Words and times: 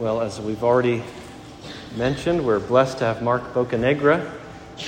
Well, 0.00 0.22
as 0.22 0.40
we've 0.40 0.64
already 0.64 1.02
mentioned, 1.94 2.46
we're 2.46 2.58
blessed 2.58 2.96
to 3.00 3.04
have 3.04 3.20
Mark 3.20 3.52
Bocanegra 3.52 4.32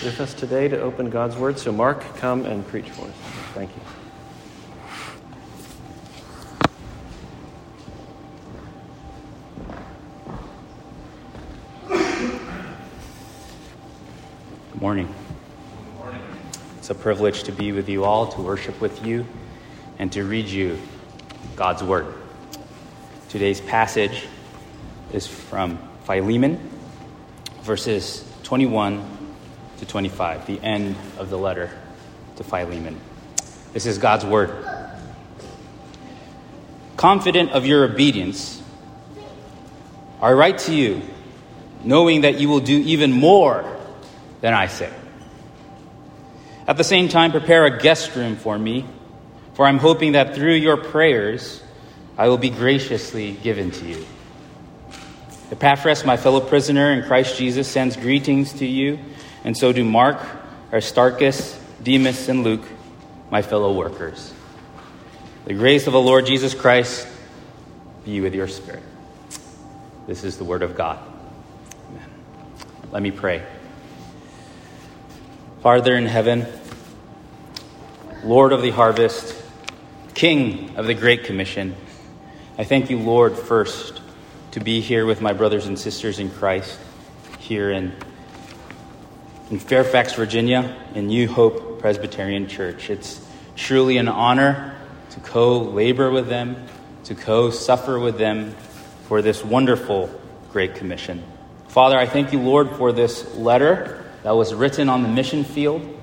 with 0.02 0.18
us 0.18 0.32
today 0.32 0.68
to 0.68 0.80
open 0.80 1.10
God's 1.10 1.36
Word. 1.36 1.58
So, 1.58 1.70
Mark, 1.70 2.02
come 2.16 2.46
and 2.46 2.66
preach 2.66 2.88
for 2.88 3.04
us. 3.04 3.14
Thank 3.52 3.72
you. 3.76 3.82
Good 14.72 14.80
morning. 14.80 15.08
Good 15.08 15.94
morning. 15.98 16.22
It's 16.78 16.88
a 16.88 16.94
privilege 16.94 17.42
to 17.42 17.52
be 17.52 17.72
with 17.72 17.90
you 17.90 18.04
all, 18.04 18.28
to 18.28 18.40
worship 18.40 18.80
with 18.80 19.04
you, 19.04 19.26
and 19.98 20.10
to 20.12 20.24
read 20.24 20.46
you 20.46 20.78
God's 21.54 21.82
Word. 21.82 22.14
Today's 23.28 23.60
passage 23.60 24.26
is 25.12 25.26
from 25.26 25.78
Philemon, 26.04 26.58
verses 27.62 28.24
21 28.44 29.04
to 29.78 29.86
25, 29.86 30.46
the 30.46 30.60
end 30.60 30.96
of 31.18 31.30
the 31.30 31.38
letter 31.38 31.70
to 32.36 32.44
Philemon. 32.44 32.98
This 33.72 33.86
is 33.86 33.98
God's 33.98 34.24
Word. 34.24 34.50
Confident 36.96 37.50
of 37.50 37.66
your 37.66 37.84
obedience, 37.84 38.62
I 40.20 40.32
write 40.32 40.58
to 40.58 40.74
you, 40.74 41.02
knowing 41.82 42.22
that 42.22 42.38
you 42.38 42.48
will 42.48 42.60
do 42.60 42.78
even 42.78 43.12
more 43.12 43.64
than 44.40 44.54
I 44.54 44.66
say. 44.66 44.92
At 46.66 46.76
the 46.76 46.84
same 46.84 47.08
time, 47.08 47.32
prepare 47.32 47.64
a 47.64 47.78
guest 47.78 48.14
room 48.14 48.36
for 48.36 48.56
me, 48.56 48.86
for 49.54 49.66
I'm 49.66 49.78
hoping 49.78 50.12
that 50.12 50.34
through 50.34 50.54
your 50.54 50.76
prayers, 50.76 51.62
I 52.16 52.28
will 52.28 52.38
be 52.38 52.50
graciously 52.50 53.32
given 53.32 53.72
to 53.72 53.84
you. 53.84 54.06
Epaphras, 55.52 56.02
my 56.06 56.16
fellow 56.16 56.40
prisoner 56.40 56.92
in 56.92 57.02
Christ 57.02 57.36
Jesus, 57.36 57.68
sends 57.68 57.94
greetings 57.94 58.54
to 58.54 58.66
you, 58.66 58.98
and 59.44 59.54
so 59.54 59.70
do 59.70 59.84
Mark, 59.84 60.18
Aristarchus, 60.72 61.60
Demas, 61.82 62.30
and 62.30 62.42
Luke, 62.42 62.64
my 63.30 63.42
fellow 63.42 63.74
workers. 63.74 64.32
The 65.44 65.52
grace 65.52 65.86
of 65.86 65.92
the 65.92 66.00
Lord 66.00 66.24
Jesus 66.24 66.54
Christ 66.54 67.06
be 68.06 68.22
with 68.22 68.34
your 68.34 68.48
spirit. 68.48 68.82
This 70.06 70.24
is 70.24 70.38
the 70.38 70.44
word 70.44 70.62
of 70.62 70.74
God. 70.74 70.98
Amen. 71.90 72.10
Let 72.90 73.02
me 73.02 73.10
pray. 73.10 73.42
Father 75.60 75.94
in 75.94 76.06
heaven, 76.06 76.46
Lord 78.24 78.54
of 78.54 78.62
the 78.62 78.70
harvest, 78.70 79.36
King 80.14 80.78
of 80.78 80.86
the 80.86 80.94
Great 80.94 81.24
Commission, 81.24 81.76
I 82.56 82.64
thank 82.64 82.88
you, 82.88 82.98
Lord, 82.98 83.36
first 83.36 84.01
to 84.52 84.60
be 84.60 84.82
here 84.82 85.06
with 85.06 85.22
my 85.22 85.32
brothers 85.32 85.66
and 85.66 85.78
sisters 85.78 86.18
in 86.18 86.30
Christ 86.30 86.78
here 87.38 87.70
in, 87.70 87.92
in 89.50 89.58
Fairfax, 89.58 90.12
Virginia, 90.12 90.76
in 90.94 91.06
New 91.06 91.26
Hope 91.26 91.80
Presbyterian 91.80 92.48
Church. 92.48 92.90
It's 92.90 93.26
truly 93.56 93.96
an 93.96 94.08
honor 94.08 94.76
to 95.10 95.20
co 95.20 95.58
labor 95.58 96.10
with 96.10 96.28
them, 96.28 96.66
to 97.04 97.14
co 97.14 97.50
suffer 97.50 97.98
with 97.98 98.18
them 98.18 98.54
for 99.04 99.22
this 99.22 99.42
wonderful 99.42 100.10
Great 100.52 100.74
Commission. 100.74 101.22
Father, 101.68 101.96
I 101.96 102.06
thank 102.06 102.32
you, 102.32 102.40
Lord, 102.40 102.68
for 102.76 102.92
this 102.92 103.34
letter 103.34 104.04
that 104.22 104.32
was 104.32 104.52
written 104.52 104.90
on 104.90 105.02
the 105.02 105.08
mission 105.08 105.44
field. 105.44 105.98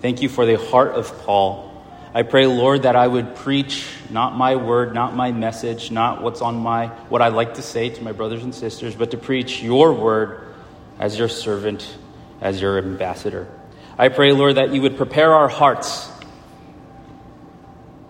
Thank 0.00 0.22
you 0.22 0.28
for 0.28 0.44
the 0.44 0.58
heart 0.58 0.90
of 0.92 1.16
Paul. 1.22 1.71
I 2.14 2.22
pray, 2.22 2.46
Lord, 2.46 2.82
that 2.82 2.94
I 2.94 3.06
would 3.06 3.36
preach 3.36 3.86
not 4.10 4.36
my 4.36 4.56
word, 4.56 4.92
not 4.92 5.16
my 5.16 5.32
message, 5.32 5.90
not 5.90 6.22
what's 6.22 6.42
on 6.42 6.56
my 6.56 6.88
what 7.08 7.22
I 7.22 7.28
like 7.28 7.54
to 7.54 7.62
say 7.62 7.88
to 7.88 8.02
my 8.02 8.12
brothers 8.12 8.42
and 8.44 8.54
sisters, 8.54 8.94
but 8.94 9.12
to 9.12 9.16
preach 9.16 9.62
your 9.62 9.94
word 9.94 10.54
as 10.98 11.18
your 11.18 11.28
servant, 11.28 11.96
as 12.42 12.60
your 12.60 12.76
ambassador. 12.76 13.48
I 13.96 14.08
pray, 14.08 14.32
Lord, 14.32 14.56
that 14.56 14.74
you 14.74 14.82
would 14.82 14.98
prepare 14.98 15.32
our 15.32 15.48
hearts 15.48 16.10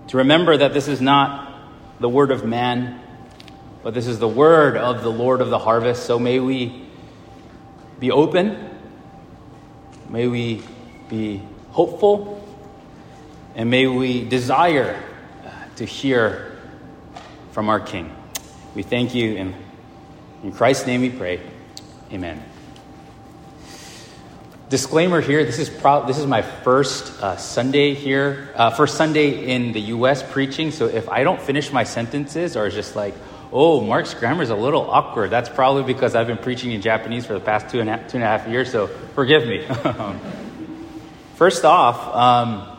to 0.09 0.17
remember 0.19 0.57
that 0.57 0.75
this 0.75 0.89
is 0.89 1.01
not 1.01 1.55
the 2.01 2.09
word 2.09 2.33
of 2.33 2.45
man, 2.45 3.01
but 3.85 3.95
this 3.95 4.09
is 4.09 4.19
the 4.19 4.29
word 4.29 4.77
of 4.77 5.03
the 5.03 5.13
Lord 5.13 5.41
of 5.41 5.49
the 5.49 5.59
harvest. 5.59 6.07
So 6.07 6.19
may 6.19 6.41
we 6.41 6.87
be 8.01 8.11
open, 8.11 8.69
may 10.09 10.27
we 10.27 10.61
be 11.09 11.41
hopeful, 11.71 12.42
and 13.55 13.71
may 13.71 13.87
we 13.87 14.25
desire 14.25 15.03
to 15.77 15.85
hear 15.85 16.57
from 17.53 17.69
our 17.69 17.81
King. 17.81 18.15
We 18.75 18.83
thank 18.83 19.15
you, 19.15 19.37
and 19.37 19.55
in 20.43 20.53
Christ's 20.53 20.87
name 20.87 21.03
we 21.03 21.11
pray. 21.11 21.41
Amen. 22.13 22.43
Disclaimer 24.69 25.21
here: 25.21 25.45
This 25.45 25.59
is 25.59 25.69
pro- 25.69 26.07
this 26.07 26.19
is 26.19 26.27
my 26.27 26.41
first 26.41 27.23
uh, 27.23 27.37
Sunday 27.37 27.95
here, 27.95 28.51
uh, 28.55 28.71
first 28.71 28.97
Sunday 28.97 29.53
in 29.53 29.73
the 29.73 29.81
U.S. 29.97 30.23
preaching. 30.23 30.71
So 30.71 30.87
if 30.87 31.09
I 31.11 31.25
don't 31.25 31.41
finish 31.41 31.73
my 31.73 31.85
sentences 31.85 32.57
or 32.57 32.67
it's 32.67 32.75
just 32.75 32.97
like, 32.97 33.15
oh, 33.53 33.83
Mark's 33.83 34.15
grammar 34.15 34.43
is 34.43 34.49
a 34.49 34.57
little 34.57 34.91
awkward, 34.91 35.29
that's 35.29 35.51
probably 35.51 35.83
because 35.83 36.15
I've 36.15 36.27
been 36.27 36.39
preaching 36.39 36.73
in 36.73 36.81
Japanese 36.81 37.27
for 37.27 37.35
the 37.35 37.41
past 37.41 37.69
two 37.69 37.81
and 37.81 37.91
a 37.91 37.99
half, 37.99 38.09
two 38.09 38.17
and 38.17 38.25
a 38.25 38.27
half 38.27 38.49
years. 38.49 38.73
So 38.73 38.87
forgive 38.87 39.47
me. 39.47 39.67
first 41.35 41.67
off. 41.67 42.15
Um, 42.15 42.72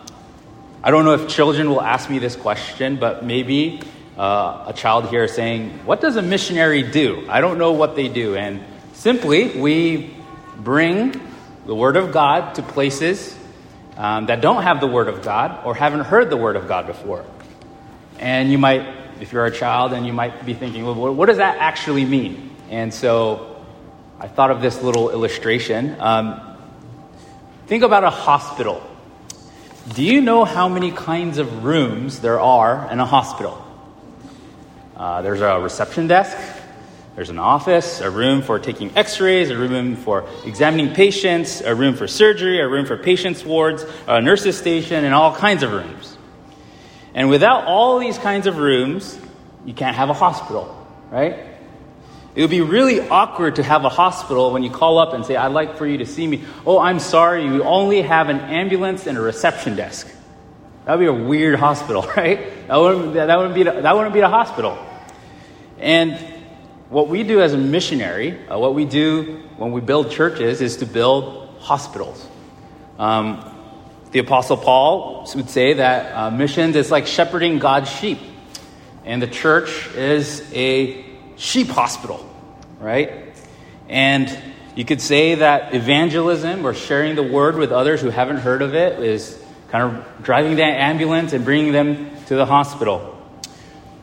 I 0.85 0.91
don't 0.91 1.05
know 1.05 1.13
if 1.13 1.29
children 1.29 1.69
will 1.69 1.81
ask 1.81 2.09
me 2.09 2.19
this 2.19 2.35
question, 2.35 2.97
but 2.97 3.23
maybe 3.23 3.79
uh, 4.17 4.65
a 4.67 4.73
child 4.73 5.07
here 5.07 5.29
saying, 5.29 5.69
What 5.85 6.01
does 6.01 6.17
a 6.17 6.21
missionary 6.21 6.83
do? 6.83 7.25
I 7.29 7.39
don't 7.39 7.57
know 7.57 7.71
what 7.71 7.95
they 7.95 8.09
do. 8.09 8.35
And 8.35 8.61
simply, 8.91 9.57
we 9.57 10.13
bring 10.57 11.21
the 11.65 11.73
Word 11.73 11.95
of 11.95 12.11
God 12.11 12.55
to 12.55 12.63
places 12.63 13.33
um, 13.95 14.25
that 14.25 14.41
don't 14.41 14.63
have 14.63 14.81
the 14.81 14.87
Word 14.87 15.07
of 15.07 15.23
God 15.23 15.65
or 15.65 15.73
haven't 15.73 16.01
heard 16.01 16.29
the 16.29 16.35
Word 16.35 16.57
of 16.57 16.67
God 16.67 16.85
before. 16.85 17.25
And 18.19 18.51
you 18.51 18.57
might, 18.57 18.85
if 19.21 19.31
you're 19.31 19.45
a 19.45 19.51
child, 19.51 19.93
and 19.93 20.05
you 20.05 20.11
might 20.11 20.45
be 20.45 20.53
thinking, 20.53 20.85
Well, 20.85 21.15
what 21.15 21.27
does 21.27 21.37
that 21.37 21.59
actually 21.59 22.03
mean? 22.03 22.57
And 22.69 22.93
so 22.93 23.65
I 24.19 24.27
thought 24.27 24.51
of 24.51 24.61
this 24.61 24.83
little 24.83 25.11
illustration. 25.11 25.95
Um, 26.01 26.57
think 27.67 27.83
about 27.83 28.03
a 28.03 28.09
hospital. 28.09 28.83
Do 29.91 30.01
you 30.01 30.21
know 30.21 30.45
how 30.45 30.69
many 30.69 30.91
kinds 30.91 31.39
of 31.39 31.65
rooms 31.65 32.21
there 32.21 32.39
are 32.39 32.89
in 32.89 33.01
a 33.01 33.05
hospital? 33.05 33.61
Uh, 34.95 35.21
there's 35.21 35.41
a 35.41 35.59
reception 35.59 36.07
desk, 36.07 36.37
there's 37.15 37.29
an 37.29 37.37
office, 37.37 37.99
a 37.99 38.09
room 38.09 38.41
for 38.43 38.59
taking 38.59 38.95
x 38.97 39.19
rays, 39.19 39.49
a 39.49 39.57
room 39.57 39.97
for 39.97 40.25
examining 40.45 40.93
patients, 40.95 41.59
a 41.59 41.75
room 41.75 41.95
for 41.95 42.07
surgery, 42.07 42.61
a 42.61 42.67
room 42.67 42.85
for 42.85 42.95
patients' 42.95 43.43
wards, 43.43 43.85
a 44.07 44.21
nurse's 44.21 44.57
station, 44.57 45.03
and 45.03 45.13
all 45.13 45.35
kinds 45.35 45.63
of 45.63 45.73
rooms. 45.73 46.17
And 47.13 47.29
without 47.29 47.65
all 47.65 47.99
these 47.99 48.17
kinds 48.17 48.47
of 48.47 48.57
rooms, 48.57 49.19
you 49.65 49.73
can't 49.73 49.97
have 49.97 50.09
a 50.09 50.13
hospital, 50.13 50.87
right? 51.11 51.52
It 52.35 52.41
would 52.41 52.49
be 52.49 52.61
really 52.61 52.99
awkward 53.07 53.57
to 53.57 53.63
have 53.63 53.85
a 53.85 53.89
hospital 53.89 54.51
when 54.51 54.63
you 54.63 54.71
call 54.71 54.97
up 54.97 55.13
and 55.13 55.23
say, 55.23 55.35
I'd 55.35 55.51
like 55.51 55.77
for 55.77 55.85
you 55.85 55.99
to 55.99 56.05
see 56.05 56.25
me. 56.25 56.43
Oh, 56.65 56.79
I'm 56.79 56.99
sorry, 56.99 57.45
you 57.45 57.63
only 57.63 58.01
have 58.01 58.29
an 58.29 58.39
ambulance 58.39 59.05
and 59.05 59.17
a 59.17 59.21
reception 59.21 59.75
desk. 59.75 60.07
That 60.85 60.97
would 60.97 60.99
be 60.99 61.05
a 61.05 61.13
weird 61.13 61.59
hospital, 61.59 62.01
right? 62.17 62.67
That 62.67 62.77
wouldn't, 62.77 63.13
that 63.13 63.37
wouldn't, 63.37 63.55
be, 63.55 63.63
that 63.63 63.95
wouldn't 63.95 64.13
be 64.13 64.21
a 64.21 64.29
hospital. 64.29 64.77
And 65.79 66.13
what 66.89 67.07
we 67.07 67.23
do 67.23 67.41
as 67.41 67.53
a 67.53 67.57
missionary, 67.57 68.37
uh, 68.47 68.57
what 68.57 68.73
we 68.73 68.85
do 68.85 69.43
when 69.57 69.71
we 69.71 69.81
build 69.81 70.11
churches, 70.11 70.61
is 70.61 70.77
to 70.77 70.85
build 70.85 71.49
hospitals. 71.59 72.27
Um, 72.97 73.49
the 74.11 74.19
Apostle 74.19 74.57
Paul 74.57 75.27
would 75.35 75.49
say 75.49 75.73
that 75.73 76.15
uh, 76.15 76.31
missions 76.31 76.75
is 76.75 76.91
like 76.91 77.07
shepherding 77.07 77.59
God's 77.59 77.89
sheep, 77.89 78.19
and 79.05 79.21
the 79.21 79.27
church 79.27 79.87
is 79.95 80.43
a 80.53 81.03
sheep 81.35 81.67
hospital, 81.67 82.29
right? 82.83 83.33
And 83.87 84.37
you 84.75 84.85
could 84.85 85.01
say 85.01 85.35
that 85.35 85.73
evangelism 85.73 86.65
or 86.65 86.73
sharing 86.73 87.15
the 87.15 87.23
word 87.23 87.55
with 87.55 87.71
others 87.71 88.01
who 88.01 88.09
haven't 88.09 88.37
heard 88.37 88.61
of 88.61 88.75
it 88.75 88.99
is 88.99 89.39
kind 89.69 89.97
of 89.97 90.23
driving 90.23 90.57
that 90.57 90.79
ambulance 90.79 91.33
and 91.33 91.45
bringing 91.45 91.71
them 91.71 92.11
to 92.25 92.35
the 92.35 92.45
hospital. 92.45 93.09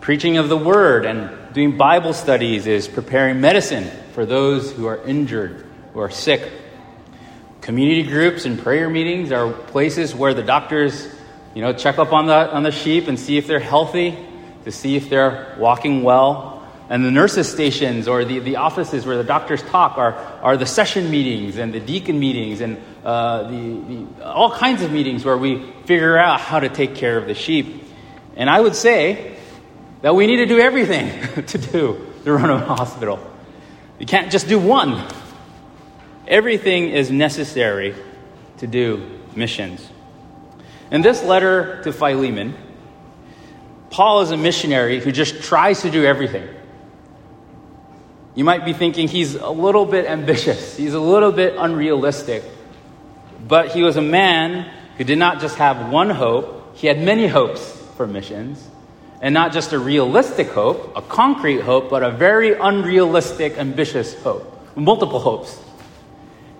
Preaching 0.00 0.38
of 0.38 0.48
the 0.48 0.56
word 0.56 1.04
and 1.04 1.52
doing 1.52 1.76
Bible 1.76 2.12
studies 2.12 2.66
is 2.66 2.88
preparing 2.88 3.40
medicine 3.40 3.90
for 4.12 4.24
those 4.24 4.72
who 4.72 4.86
are 4.86 5.04
injured, 5.04 5.66
are 6.00 6.10
sick. 6.10 6.50
Community 7.60 8.02
groups 8.02 8.46
and 8.46 8.58
prayer 8.58 8.88
meetings 8.88 9.32
are 9.32 9.52
places 9.52 10.14
where 10.14 10.32
the 10.32 10.42
doctors, 10.42 11.06
you 11.54 11.60
know, 11.60 11.72
check 11.72 11.98
up 11.98 12.12
on 12.12 12.26
the 12.26 12.50
on 12.52 12.62
the 12.62 12.72
sheep 12.72 13.06
and 13.06 13.18
see 13.18 13.36
if 13.36 13.46
they're 13.46 13.60
healthy, 13.60 14.16
to 14.64 14.72
see 14.72 14.96
if 14.96 15.10
they're 15.10 15.54
walking 15.58 16.02
well. 16.02 16.49
And 16.90 17.04
the 17.04 17.10
nurses' 17.12 17.48
stations 17.48 18.08
or 18.08 18.24
the, 18.24 18.40
the 18.40 18.56
offices 18.56 19.06
where 19.06 19.16
the 19.16 19.24
doctors 19.24 19.62
talk 19.62 19.96
are, 19.96 20.14
are 20.42 20.56
the 20.56 20.66
session 20.66 21.08
meetings 21.08 21.56
and 21.56 21.72
the 21.72 21.78
deacon 21.78 22.18
meetings 22.18 22.60
and 22.60 22.78
uh, 23.04 23.44
the, 23.44 24.06
the, 24.18 24.26
all 24.26 24.50
kinds 24.50 24.82
of 24.82 24.90
meetings 24.90 25.24
where 25.24 25.38
we 25.38 25.72
figure 25.84 26.18
out 26.18 26.40
how 26.40 26.58
to 26.58 26.68
take 26.68 26.96
care 26.96 27.16
of 27.16 27.28
the 27.28 27.34
sheep. 27.34 27.84
And 28.34 28.50
I 28.50 28.60
would 28.60 28.74
say 28.74 29.36
that 30.02 30.16
we 30.16 30.26
need 30.26 30.38
to 30.38 30.46
do 30.46 30.58
everything 30.58 31.44
to 31.46 31.58
do 31.58 32.06
run 32.24 32.50
a 32.50 32.58
hospital. 32.58 33.18
You 34.00 34.06
can't 34.06 34.32
just 34.32 34.48
do 34.48 34.58
one. 34.58 35.06
Everything 36.26 36.90
is 36.90 37.08
necessary 37.10 37.94
to 38.58 38.66
do 38.66 39.20
missions. 39.36 39.88
In 40.90 41.02
this 41.02 41.22
letter 41.22 41.82
to 41.84 41.92
Philemon, 41.92 42.56
Paul 43.90 44.22
is 44.22 44.32
a 44.32 44.36
missionary 44.36 44.98
who 45.00 45.12
just 45.12 45.42
tries 45.42 45.82
to 45.82 45.90
do 45.90 46.04
everything. 46.04 46.48
You 48.34 48.44
might 48.44 48.64
be 48.64 48.72
thinking 48.72 49.08
he's 49.08 49.34
a 49.34 49.50
little 49.50 49.84
bit 49.84 50.06
ambitious, 50.06 50.76
he's 50.76 50.94
a 50.94 51.00
little 51.00 51.32
bit 51.32 51.56
unrealistic. 51.58 52.44
But 53.46 53.72
he 53.72 53.82
was 53.82 53.96
a 53.96 54.02
man 54.02 54.70
who 54.96 55.04
did 55.04 55.18
not 55.18 55.40
just 55.40 55.56
have 55.56 55.90
one 55.90 56.10
hope, 56.10 56.76
he 56.76 56.86
had 56.86 57.00
many 57.00 57.26
hopes 57.26 57.60
for 57.96 58.06
missions. 58.06 58.66
And 59.22 59.34
not 59.34 59.52
just 59.52 59.72
a 59.72 59.78
realistic 59.78 60.48
hope, 60.48 60.96
a 60.96 61.02
concrete 61.02 61.60
hope, 61.60 61.90
but 61.90 62.02
a 62.02 62.10
very 62.10 62.54
unrealistic, 62.54 63.58
ambitious 63.58 64.14
hope. 64.22 64.46
Multiple 64.76 65.18
hopes. 65.18 65.58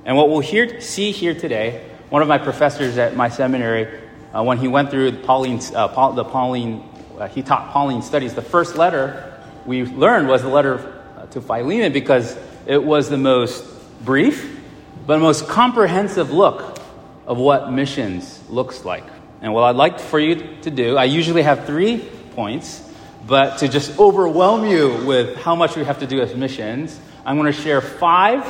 And 0.05 0.17
what 0.17 0.29
we'll 0.29 0.41
hear, 0.41 0.81
see 0.81 1.13
here 1.13 1.35
today, 1.35 1.89
one 2.11 2.21
of 2.21 2.29
my 2.29 2.37
professors 2.37 2.99
at 2.99 3.17
my 3.17 3.31
seminary, 3.31 4.01
uh, 4.35 4.43
when 4.43 4.59
he 4.59 4.69
went 4.69 4.91
through 4.91 5.13
Pauline, 5.23 5.61
uh, 5.75 5.89
Paul, 5.89 6.13
the 6.13 6.25
Pauline, 6.25 6.85
uh, 7.19 7.29
he 7.29 7.43
taught 7.43 7.71
Pauline 7.71 8.03
studies, 8.03 8.35
the 8.35 8.43
first 8.43 8.77
letter 8.77 9.39
we 9.65 9.85
learned 9.85 10.29
was 10.29 10.43
the 10.43 10.49
letter 10.49 11.00
to 11.33 11.41
Philemon 11.41 11.93
because 11.93 12.37
it 12.67 12.83
was 12.83 13.09
the 13.09 13.19
most 13.19 13.65
brief, 14.05 14.59
but 15.07 15.19
most 15.19 15.49
comprehensive 15.49 16.31
look 16.31 16.79
of 17.27 17.39
what 17.39 17.73
missions 17.73 18.41
looks 18.49 18.85
like. 18.85 19.05
And 19.41 19.55
what 19.55 19.63
I'd 19.65 19.77
like 19.77 20.01
for 20.01 20.19
you 20.19 20.57
to 20.63 20.71
do, 20.71 20.97
I 20.97 21.05
usually 21.05 21.43
have 21.43 21.67
three 21.67 21.99
points, 22.35 22.83
but 23.27 23.59
to 23.59 23.69
just 23.69 23.99
overwhelm 23.99 24.67
you 24.67 25.05
with 25.07 25.37
how 25.37 25.55
much 25.55 25.77
we 25.77 25.85
have 25.85 26.01
to 26.01 26.07
do 26.07 26.21
as 26.21 26.35
missions, 26.35 26.99
I'm 27.25 27.37
going 27.37 27.53
to 27.53 27.59
share 27.59 27.81
five 27.81 28.45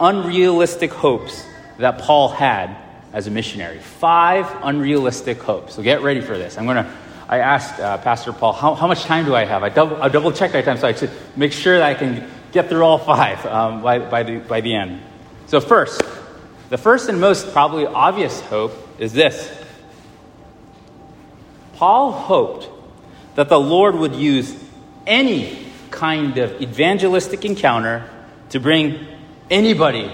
unrealistic 0.00 0.92
hopes 0.92 1.44
that 1.78 1.98
Paul 1.98 2.28
had 2.28 2.76
as 3.12 3.26
a 3.26 3.30
missionary. 3.30 3.78
Five 3.78 4.46
unrealistic 4.62 5.40
hopes. 5.40 5.74
So 5.74 5.82
get 5.82 6.02
ready 6.02 6.20
for 6.20 6.36
this. 6.36 6.58
I'm 6.58 6.64
going 6.64 6.84
to. 6.84 6.90
I 7.28 7.38
asked 7.38 7.80
uh, 7.80 7.98
Pastor 7.98 8.32
Paul, 8.32 8.52
how, 8.52 8.74
how 8.74 8.86
much 8.86 9.04
time 9.04 9.24
do 9.24 9.34
I 9.34 9.44
have? 9.44 9.62
I 9.62 9.68
double, 9.68 10.00
I 10.00 10.08
double 10.08 10.32
checked 10.32 10.54
my 10.54 10.62
time 10.62 10.78
so 10.78 10.86
I 10.86 10.92
should 10.92 11.10
make 11.34 11.52
sure 11.52 11.78
that 11.78 11.86
I 11.86 11.94
can 11.94 12.30
get 12.52 12.68
through 12.68 12.82
all 12.82 12.98
five 12.98 13.44
um, 13.46 13.82
by, 13.82 13.98
by, 13.98 14.22
the, 14.22 14.38
by 14.38 14.60
the 14.60 14.74
end. 14.74 15.02
So, 15.46 15.60
first, 15.60 16.00
the 16.70 16.78
first 16.78 17.08
and 17.08 17.20
most 17.20 17.52
probably 17.52 17.86
obvious 17.86 18.40
hope 18.42 18.72
is 18.98 19.12
this 19.12 19.52
Paul 21.74 22.12
hoped 22.12 22.68
that 23.34 23.48
the 23.48 23.60
Lord 23.60 23.94
would 23.94 24.14
use 24.14 24.56
any 25.06 25.66
kind 25.90 26.38
of 26.38 26.60
evangelistic 26.60 27.44
encounter 27.44 28.08
to 28.50 28.60
bring 28.60 29.06
anybody 29.50 30.10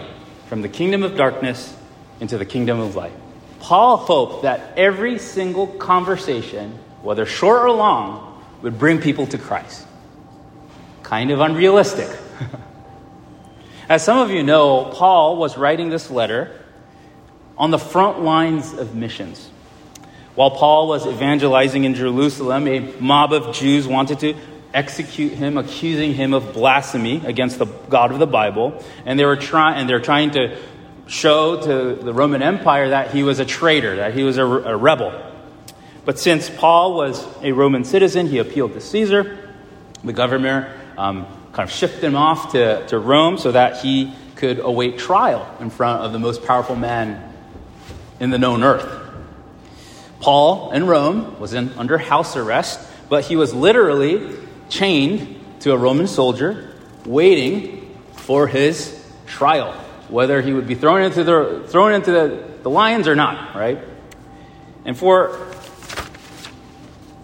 from 0.48 0.62
the 0.62 0.68
kingdom 0.68 1.02
of 1.02 1.16
darkness 1.16 1.74
into 2.20 2.36
the 2.36 2.44
kingdom 2.44 2.80
of 2.80 2.96
light. 2.96 3.12
Paul 3.60 3.96
hoped 3.96 4.42
that 4.42 4.76
every 4.76 5.18
single 5.18 5.66
conversation, 5.66 6.78
whether 7.02 7.26
short 7.26 7.62
or 7.62 7.70
long, 7.70 8.42
would 8.62 8.78
bring 8.78 9.00
people 9.00 9.26
to 9.26 9.38
Christ. 9.38 9.86
Kind 11.02 11.30
of 11.30 11.40
unrealistic. 11.40 12.08
As 13.88 14.04
some 14.04 14.18
of 14.18 14.30
you 14.30 14.42
know, 14.42 14.90
Paul 14.94 15.36
was 15.36 15.58
writing 15.58 15.90
this 15.90 16.10
letter 16.10 16.58
on 17.58 17.70
the 17.70 17.78
front 17.78 18.22
lines 18.22 18.72
of 18.72 18.94
missions. 18.94 19.50
While 20.34 20.52
Paul 20.52 20.88
was 20.88 21.06
evangelizing 21.06 21.84
in 21.84 21.94
Jerusalem, 21.94 22.66
a 22.66 22.80
mob 23.00 23.32
of 23.32 23.54
Jews 23.54 23.86
wanted 23.86 24.20
to 24.20 24.34
execute 24.72 25.32
him, 25.32 25.58
accusing 25.58 26.14
him 26.14 26.32
of 26.32 26.54
blasphemy 26.54 27.22
against 27.26 27.58
the 27.58 27.66
God 27.66 28.12
of 28.12 28.18
the 28.18 28.26
Bible, 28.26 28.82
and 29.04 29.18
they 29.18 29.26
were 29.26 29.36
trying 29.36 29.78
and 29.78 29.88
they're 29.88 30.00
trying 30.00 30.30
to 30.30 30.56
show 31.06 31.60
to 31.60 32.02
the 32.02 32.14
Roman 32.14 32.42
Empire 32.42 32.90
that 32.90 33.10
he 33.10 33.22
was 33.22 33.38
a 33.38 33.44
traitor, 33.44 33.96
that 33.96 34.14
he 34.14 34.22
was 34.22 34.38
a, 34.38 34.44
a 34.44 34.76
rebel. 34.76 35.31
But 36.04 36.18
since 36.18 36.50
Paul 36.50 36.94
was 36.94 37.24
a 37.42 37.52
Roman 37.52 37.84
citizen, 37.84 38.26
he 38.26 38.38
appealed 38.38 38.72
to 38.74 38.80
Caesar. 38.80 39.38
The 40.02 40.12
governor 40.12 40.76
um, 40.98 41.26
kind 41.52 41.68
of 41.68 41.74
shipped 41.74 42.02
him 42.02 42.16
off 42.16 42.52
to, 42.52 42.86
to 42.88 42.98
Rome 42.98 43.38
so 43.38 43.52
that 43.52 43.82
he 43.82 44.12
could 44.34 44.58
await 44.58 44.98
trial 44.98 45.48
in 45.60 45.70
front 45.70 46.02
of 46.02 46.12
the 46.12 46.18
most 46.18 46.44
powerful 46.44 46.74
man 46.74 47.32
in 48.18 48.30
the 48.30 48.38
known 48.38 48.64
earth. 48.64 49.00
Paul 50.18 50.72
in 50.72 50.86
Rome 50.86 51.38
was 51.38 51.52
in, 51.52 51.70
under 51.76 51.98
house 51.98 52.36
arrest, 52.36 52.80
but 53.08 53.24
he 53.24 53.36
was 53.36 53.54
literally 53.54 54.36
chained 54.68 55.38
to 55.60 55.72
a 55.72 55.76
Roman 55.76 56.08
soldier, 56.08 56.74
waiting 57.04 57.94
for 58.14 58.46
his 58.48 59.04
trial, 59.26 59.72
whether 60.08 60.40
he 60.40 60.52
would 60.52 60.66
be 60.66 60.74
thrown 60.74 61.02
into 61.02 61.22
the, 61.22 61.64
thrown 61.68 61.92
into 61.94 62.10
the, 62.10 62.48
the 62.62 62.70
lions 62.70 63.06
or 63.06 63.14
not, 63.14 63.54
right? 63.54 63.78
And 64.84 64.96
for, 64.96 65.51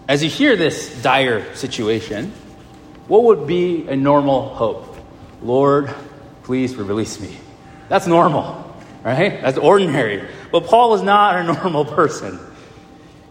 as 0.09 0.25
you 0.25 0.31
hear 0.31 0.57
this 0.57 1.03
dire 1.03 1.55
situation, 1.55 2.33
what 3.07 3.25
would 3.25 3.47
be 3.47 3.87
a 3.89 3.95
normal 3.95 4.49
hope? 4.55 4.97
Lord, 5.43 5.95
please 6.43 6.75
release 6.75 7.21
me. 7.21 7.37
That's 7.91 8.07
normal, 8.07 8.75
right? 9.05 9.41
That's 9.41 9.59
ordinary. 9.59 10.27
But 10.51 10.65
Paul 10.65 10.91
was 10.91 11.03
not 11.03 11.37
a 11.37 11.45
normal 11.53 11.85
person. 11.85 12.41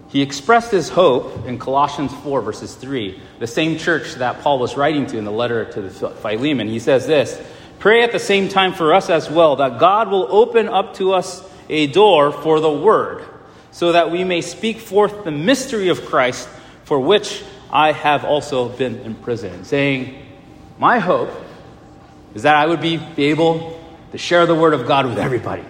He 0.09 0.21
expressed 0.21 0.71
his 0.71 0.87
hope 0.87 1.45
in 1.45 1.59
Colossians 1.59 2.13
4, 2.23 2.41
verses 2.41 2.75
3, 2.75 3.19
the 3.39 3.47
same 3.47 3.77
church 3.77 4.13
that 4.15 4.41
Paul 4.41 4.59
was 4.59 4.77
writing 4.77 5.05
to 5.07 5.17
in 5.17 5.25
the 5.25 5.31
letter 5.31 5.65
to 5.65 5.81
the 5.81 5.89
Philemon. 5.89 6.69
He 6.69 6.79
says 6.79 7.05
this 7.07 7.41
Pray 7.79 8.03
at 8.03 8.11
the 8.11 8.19
same 8.19 8.49
time 8.49 8.73
for 8.73 8.93
us 8.93 9.09
as 9.09 9.29
well, 9.29 9.57
that 9.57 9.79
God 9.79 10.09
will 10.09 10.27
open 10.29 10.69
up 10.69 10.95
to 10.95 11.13
us 11.13 11.43
a 11.69 11.87
door 11.87 12.31
for 12.31 12.59
the 12.59 12.71
word, 12.71 13.25
so 13.71 13.91
that 13.91 14.11
we 14.11 14.23
may 14.23 14.41
speak 14.41 14.79
forth 14.79 15.25
the 15.25 15.31
mystery 15.31 15.89
of 15.89 16.05
Christ, 16.05 16.47
for 16.87 16.97
which 16.97 17.43
I 17.69 17.91
have 17.91 18.23
also 18.23 18.69
been 18.69 19.01
imprisoned. 19.01 19.67
Saying, 19.67 20.25
My 20.79 20.99
hope 20.99 21.29
is 22.33 22.43
that 22.43 22.55
I 22.55 22.65
would 22.65 22.79
be, 22.79 22.95
be 22.95 23.25
able 23.25 23.77
to 24.13 24.17
share 24.17 24.45
the 24.45 24.55
word 24.55 24.73
of 24.73 24.87
God 24.87 25.05
with 25.05 25.17
everybody, 25.17 25.65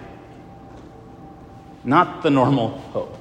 not 1.82 2.22
the 2.22 2.30
normal 2.30 2.68
hope. 2.92 3.18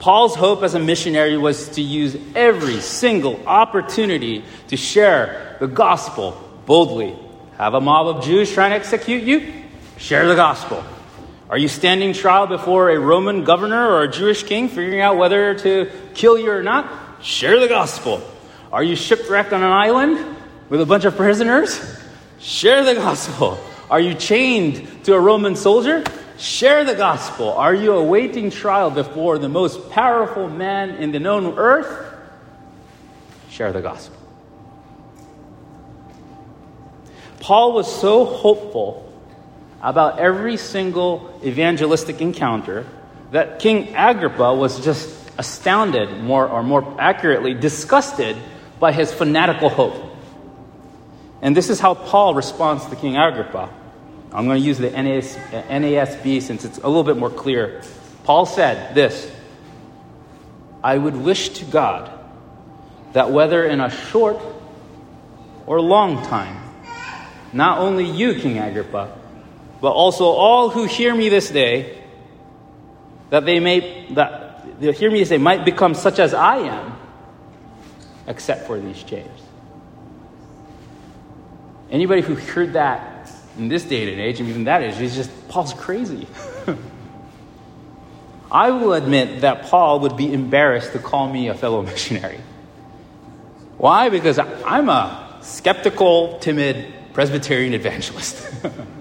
Paul's 0.00 0.34
hope 0.34 0.62
as 0.62 0.74
a 0.74 0.78
missionary 0.78 1.38
was 1.38 1.70
to 1.70 1.80
use 1.80 2.14
every 2.34 2.80
single 2.82 3.40
opportunity 3.46 4.44
to 4.68 4.76
share 4.76 5.56
the 5.58 5.66
gospel 5.66 6.38
boldly. 6.66 7.16
Have 7.56 7.72
a 7.72 7.80
mob 7.80 8.18
of 8.18 8.22
Jews 8.22 8.52
trying 8.52 8.72
to 8.72 8.76
execute 8.76 9.22
you? 9.22 9.50
Share 9.96 10.28
the 10.28 10.36
gospel. 10.36 10.84
Are 11.48 11.56
you 11.56 11.68
standing 11.68 12.12
trial 12.12 12.46
before 12.46 12.90
a 12.90 12.98
Roman 12.98 13.44
governor 13.44 13.88
or 13.88 14.02
a 14.02 14.10
Jewish 14.10 14.42
king, 14.42 14.68
figuring 14.68 15.00
out 15.00 15.16
whether 15.16 15.54
to 15.54 15.90
kill 16.16 16.38
you 16.38 16.50
or 16.50 16.62
not? 16.62 17.22
Share 17.22 17.60
the 17.60 17.68
gospel. 17.68 18.22
Are 18.72 18.82
you 18.82 18.96
shipwrecked 18.96 19.52
on 19.52 19.62
an 19.62 19.70
island 19.70 20.36
with 20.68 20.80
a 20.80 20.86
bunch 20.86 21.04
of 21.04 21.16
prisoners? 21.16 21.80
Share 22.40 22.84
the 22.84 22.94
gospel. 22.94 23.58
Are 23.90 24.00
you 24.00 24.14
chained 24.14 25.04
to 25.04 25.14
a 25.14 25.20
Roman 25.20 25.54
soldier? 25.54 26.02
Share 26.38 26.84
the 26.84 26.94
gospel. 26.94 27.52
Are 27.52 27.74
you 27.74 27.92
awaiting 27.92 28.50
trial 28.50 28.90
before 28.90 29.38
the 29.38 29.48
most 29.48 29.90
powerful 29.90 30.48
man 30.48 30.90
in 30.96 31.12
the 31.12 31.20
known 31.20 31.56
earth? 31.56 32.14
Share 33.50 33.72
the 33.72 33.80
gospel. 33.80 34.16
Paul 37.40 37.74
was 37.74 38.00
so 38.00 38.24
hopeful 38.24 39.02
about 39.80 40.18
every 40.18 40.56
single 40.56 41.40
evangelistic 41.44 42.20
encounter 42.20 42.84
that 43.30 43.60
King 43.60 43.94
Agrippa 43.94 44.54
was 44.54 44.84
just 44.84 45.25
astounded, 45.38 46.22
more 46.22 46.48
or 46.48 46.62
more 46.62 46.96
accurately, 46.98 47.54
disgusted 47.54 48.36
by 48.78 48.92
his 48.92 49.12
fanatical 49.12 49.68
hope. 49.68 50.16
And 51.42 51.56
this 51.56 51.70
is 51.70 51.78
how 51.78 51.94
Paul 51.94 52.34
responds 52.34 52.86
to 52.86 52.96
King 52.96 53.16
Agrippa. 53.16 53.70
I'm 54.32 54.46
going 54.46 54.60
to 54.60 54.66
use 54.66 54.78
the 54.78 54.90
NAS, 54.90 55.36
NASB 55.36 56.42
since 56.42 56.64
it's 56.64 56.78
a 56.78 56.86
little 56.88 57.04
bit 57.04 57.16
more 57.16 57.30
clear. 57.30 57.82
Paul 58.24 58.46
said 58.46 58.94
this 58.94 59.30
I 60.82 60.96
would 60.98 61.16
wish 61.16 61.50
to 61.50 61.64
God 61.64 62.10
that 63.12 63.30
whether 63.30 63.64
in 63.64 63.80
a 63.80 63.90
short 63.90 64.38
or 65.66 65.80
long 65.80 66.22
time, 66.26 66.62
not 67.52 67.78
only 67.78 68.04
you, 68.04 68.34
King 68.34 68.58
Agrippa, 68.58 69.16
but 69.80 69.90
also 69.90 70.24
all 70.24 70.70
who 70.70 70.84
hear 70.84 71.14
me 71.14 71.28
this 71.28 71.50
day, 71.50 72.02
that 73.30 73.44
they 73.44 73.60
may 73.60 74.12
that 74.14 74.45
they 74.78 74.92
hear 74.92 75.10
me 75.10 75.20
day 75.30 75.38
might 75.38 75.64
become 75.64 75.94
such 75.94 76.18
as 76.18 76.34
I 76.34 76.58
am, 76.58 76.98
except 78.26 78.66
for 78.66 78.78
these 78.78 79.02
chains. 79.02 79.40
Anybody 81.90 82.20
who 82.20 82.34
heard 82.34 82.74
that 82.74 83.30
in 83.56 83.68
this 83.68 83.84
day 83.84 84.12
and 84.12 84.20
age, 84.20 84.40
and 84.40 84.48
even 84.48 84.64
that 84.64 84.82
age, 84.82 85.00
is 85.00 85.14
just, 85.14 85.48
Paul's 85.48 85.72
crazy. 85.72 86.26
I 88.50 88.70
will 88.70 88.92
admit 88.92 89.40
that 89.40 89.62
Paul 89.64 90.00
would 90.00 90.16
be 90.16 90.32
embarrassed 90.32 90.92
to 90.92 90.98
call 90.98 91.28
me 91.28 91.48
a 91.48 91.54
fellow 91.54 91.82
missionary. 91.90 92.40
Why? 93.78 94.08
Because 94.08 94.38
I'm 94.38 94.88
a 94.88 95.38
skeptical, 95.42 96.38
timid 96.38 96.92
Presbyterian 97.12 97.74
evangelist. 97.74 98.64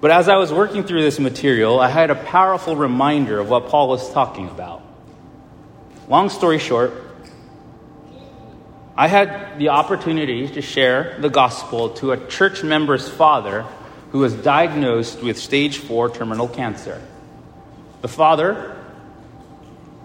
but 0.00 0.10
as 0.10 0.28
I 0.28 0.36
was 0.36 0.52
working 0.52 0.84
through 0.84 1.02
this 1.02 1.18
material, 1.18 1.80
I 1.80 1.88
had 1.88 2.10
a 2.10 2.14
powerful 2.14 2.76
reminder 2.76 3.38
of 3.38 3.48
what 3.48 3.68
Paul 3.68 3.88
was 3.88 4.12
talking 4.12 4.48
about. 4.48 4.82
Long 6.08 6.28
story 6.28 6.58
short, 6.58 6.92
I 8.96 9.08
had 9.08 9.58
the 9.58 9.70
opportunity 9.70 10.46
to 10.48 10.62
share 10.62 11.18
the 11.20 11.30
gospel 11.30 11.90
to 11.94 12.12
a 12.12 12.26
church 12.28 12.62
member's 12.62 13.08
father 13.08 13.62
who 14.10 14.20
was 14.20 14.34
diagnosed 14.34 15.22
with 15.22 15.38
stage 15.38 15.78
four 15.78 16.08
terminal 16.10 16.46
cancer. 16.46 17.02
The 18.02 18.08
father 18.08 18.76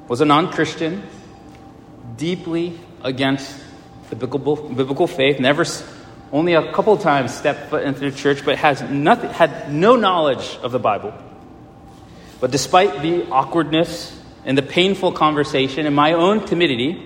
was 0.08 0.22
a 0.22 0.25
non 0.25 0.51
Christian, 0.51 1.03
deeply 2.15 2.79
against 3.03 3.55
the 4.10 4.15
biblical, 4.15 4.55
biblical 4.55 5.05
faith, 5.05 5.39
never, 5.39 5.65
only 6.31 6.53
a 6.53 6.71
couple 6.71 6.95
times 6.98 7.33
stepped 7.33 7.69
foot 7.69 7.83
into 7.83 8.01
the 8.01 8.12
church, 8.12 8.45
but 8.45 8.57
has 8.57 8.81
nothing, 8.83 9.29
had 9.31 9.71
no 9.74 9.95
knowledge 9.95 10.57
of 10.62 10.71
the 10.71 10.79
Bible. 10.79 11.13
But 12.39 12.51
despite 12.51 13.01
the 13.01 13.27
awkwardness 13.29 14.17
and 14.45 14.57
the 14.57 14.62
painful 14.62 15.12
conversation 15.12 15.86
and 15.86 15.95
my 15.95 16.13
own 16.13 16.45
timidity, 16.45 17.05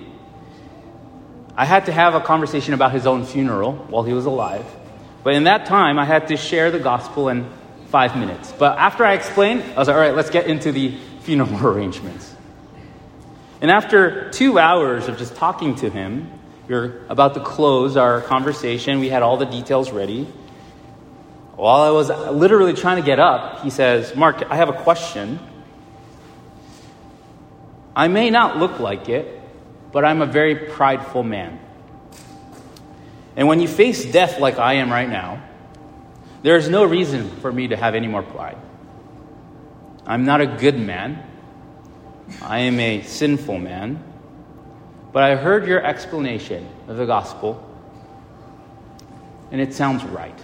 I 1.55 1.65
had 1.65 1.85
to 1.85 1.91
have 1.91 2.15
a 2.15 2.19
conversation 2.19 2.73
about 2.73 2.91
his 2.91 3.07
own 3.07 3.25
funeral 3.25 3.73
while 3.73 4.03
he 4.03 4.13
was 4.13 4.25
alive. 4.25 4.65
But 5.23 5.35
in 5.35 5.45
that 5.45 5.65
time, 5.65 5.97
I 5.97 6.05
had 6.05 6.27
to 6.27 6.37
share 6.37 6.71
the 6.71 6.79
gospel 6.79 7.29
in 7.29 7.49
five 7.87 8.17
minutes. 8.17 8.51
But 8.51 8.77
after 8.77 9.05
I 9.05 9.13
explained, 9.13 9.63
I 9.63 9.79
was 9.79 9.87
like, 9.87 9.95
all 9.95 10.01
right, 10.01 10.15
let's 10.15 10.29
get 10.29 10.47
into 10.47 10.71
the 10.71 10.97
funeral 11.21 11.55
arrangements. 11.65 12.35
And 13.61 13.71
after 13.71 14.29
two 14.31 14.59
hours 14.59 15.07
of 15.07 15.17
just 15.17 15.35
talking 15.35 15.75
to 15.75 15.89
him, 15.89 16.29
we 16.67 16.75
were 16.75 17.01
about 17.09 17.33
to 17.33 17.39
close 17.41 17.97
our 17.97 18.21
conversation. 18.21 18.99
We 18.99 19.09
had 19.09 19.21
all 19.21 19.37
the 19.37 19.45
details 19.45 19.91
ready. 19.91 20.23
While 21.55 21.81
I 21.81 21.89
was 21.89 22.09
literally 22.09 22.73
trying 22.73 22.97
to 22.97 23.05
get 23.05 23.19
up, 23.19 23.61
he 23.61 23.69
says, 23.69 24.15
Mark, 24.15 24.43
I 24.49 24.55
have 24.55 24.69
a 24.69 24.73
question. 24.73 25.39
I 27.95 28.07
may 28.07 28.29
not 28.29 28.57
look 28.57 28.79
like 28.79 29.09
it, 29.09 29.39
but 29.91 30.03
I'm 30.03 30.21
a 30.21 30.25
very 30.25 30.55
prideful 30.55 31.23
man. 31.23 31.59
And 33.35 33.47
when 33.47 33.59
you 33.59 33.67
face 33.67 34.05
death 34.05 34.39
like 34.39 34.57
I 34.57 34.75
am 34.75 34.91
right 34.91 35.09
now, 35.09 35.43
there 36.43 36.55
is 36.55 36.69
no 36.69 36.83
reason 36.83 37.29
for 37.37 37.51
me 37.51 37.67
to 37.67 37.75
have 37.75 37.93
any 37.95 38.07
more 38.07 38.23
pride. 38.23 38.57
I'm 40.05 40.25
not 40.25 40.41
a 40.41 40.47
good 40.47 40.79
man. 40.79 41.23
I 42.41 42.59
am 42.59 42.79
a 42.79 43.01
sinful 43.03 43.59
man. 43.59 44.03
But 45.13 45.23
I 45.23 45.35
heard 45.35 45.67
your 45.67 45.85
explanation 45.85 46.67
of 46.87 46.97
the 46.97 47.05
gospel, 47.05 47.63
and 49.51 49.61
it 49.61 49.75
sounds 49.75 50.03
right. 50.03 50.37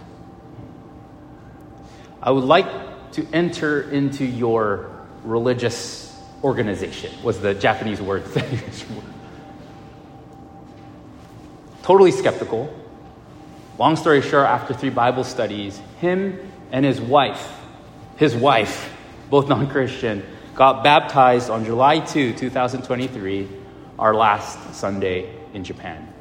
I 2.21 2.29
would 2.29 2.43
like 2.43 3.11
to 3.13 3.25
enter 3.33 3.89
into 3.89 4.23
your 4.23 4.91
religious 5.23 6.15
organization, 6.43 7.11
was 7.23 7.41
the 7.41 7.55
Japanese 7.55 7.99
word. 7.99 8.23
totally 11.81 12.11
skeptical. 12.11 12.71
Long 13.79 13.95
story 13.95 14.21
short, 14.21 14.45
after 14.45 14.75
three 14.75 14.91
Bible 14.91 15.23
studies, 15.23 15.79
him 15.99 16.39
and 16.71 16.85
his 16.85 17.01
wife, 17.01 17.59
his 18.17 18.35
wife, 18.35 18.93
both 19.31 19.49
non 19.49 19.67
Christian, 19.67 20.23
got 20.53 20.83
baptized 20.83 21.49
on 21.49 21.65
July 21.65 21.99
2, 21.99 22.33
2023, 22.33 23.59
our 24.00 24.15
last 24.15 24.74
Sunday 24.74 25.29
in 25.53 25.63
Japan. 25.63 26.12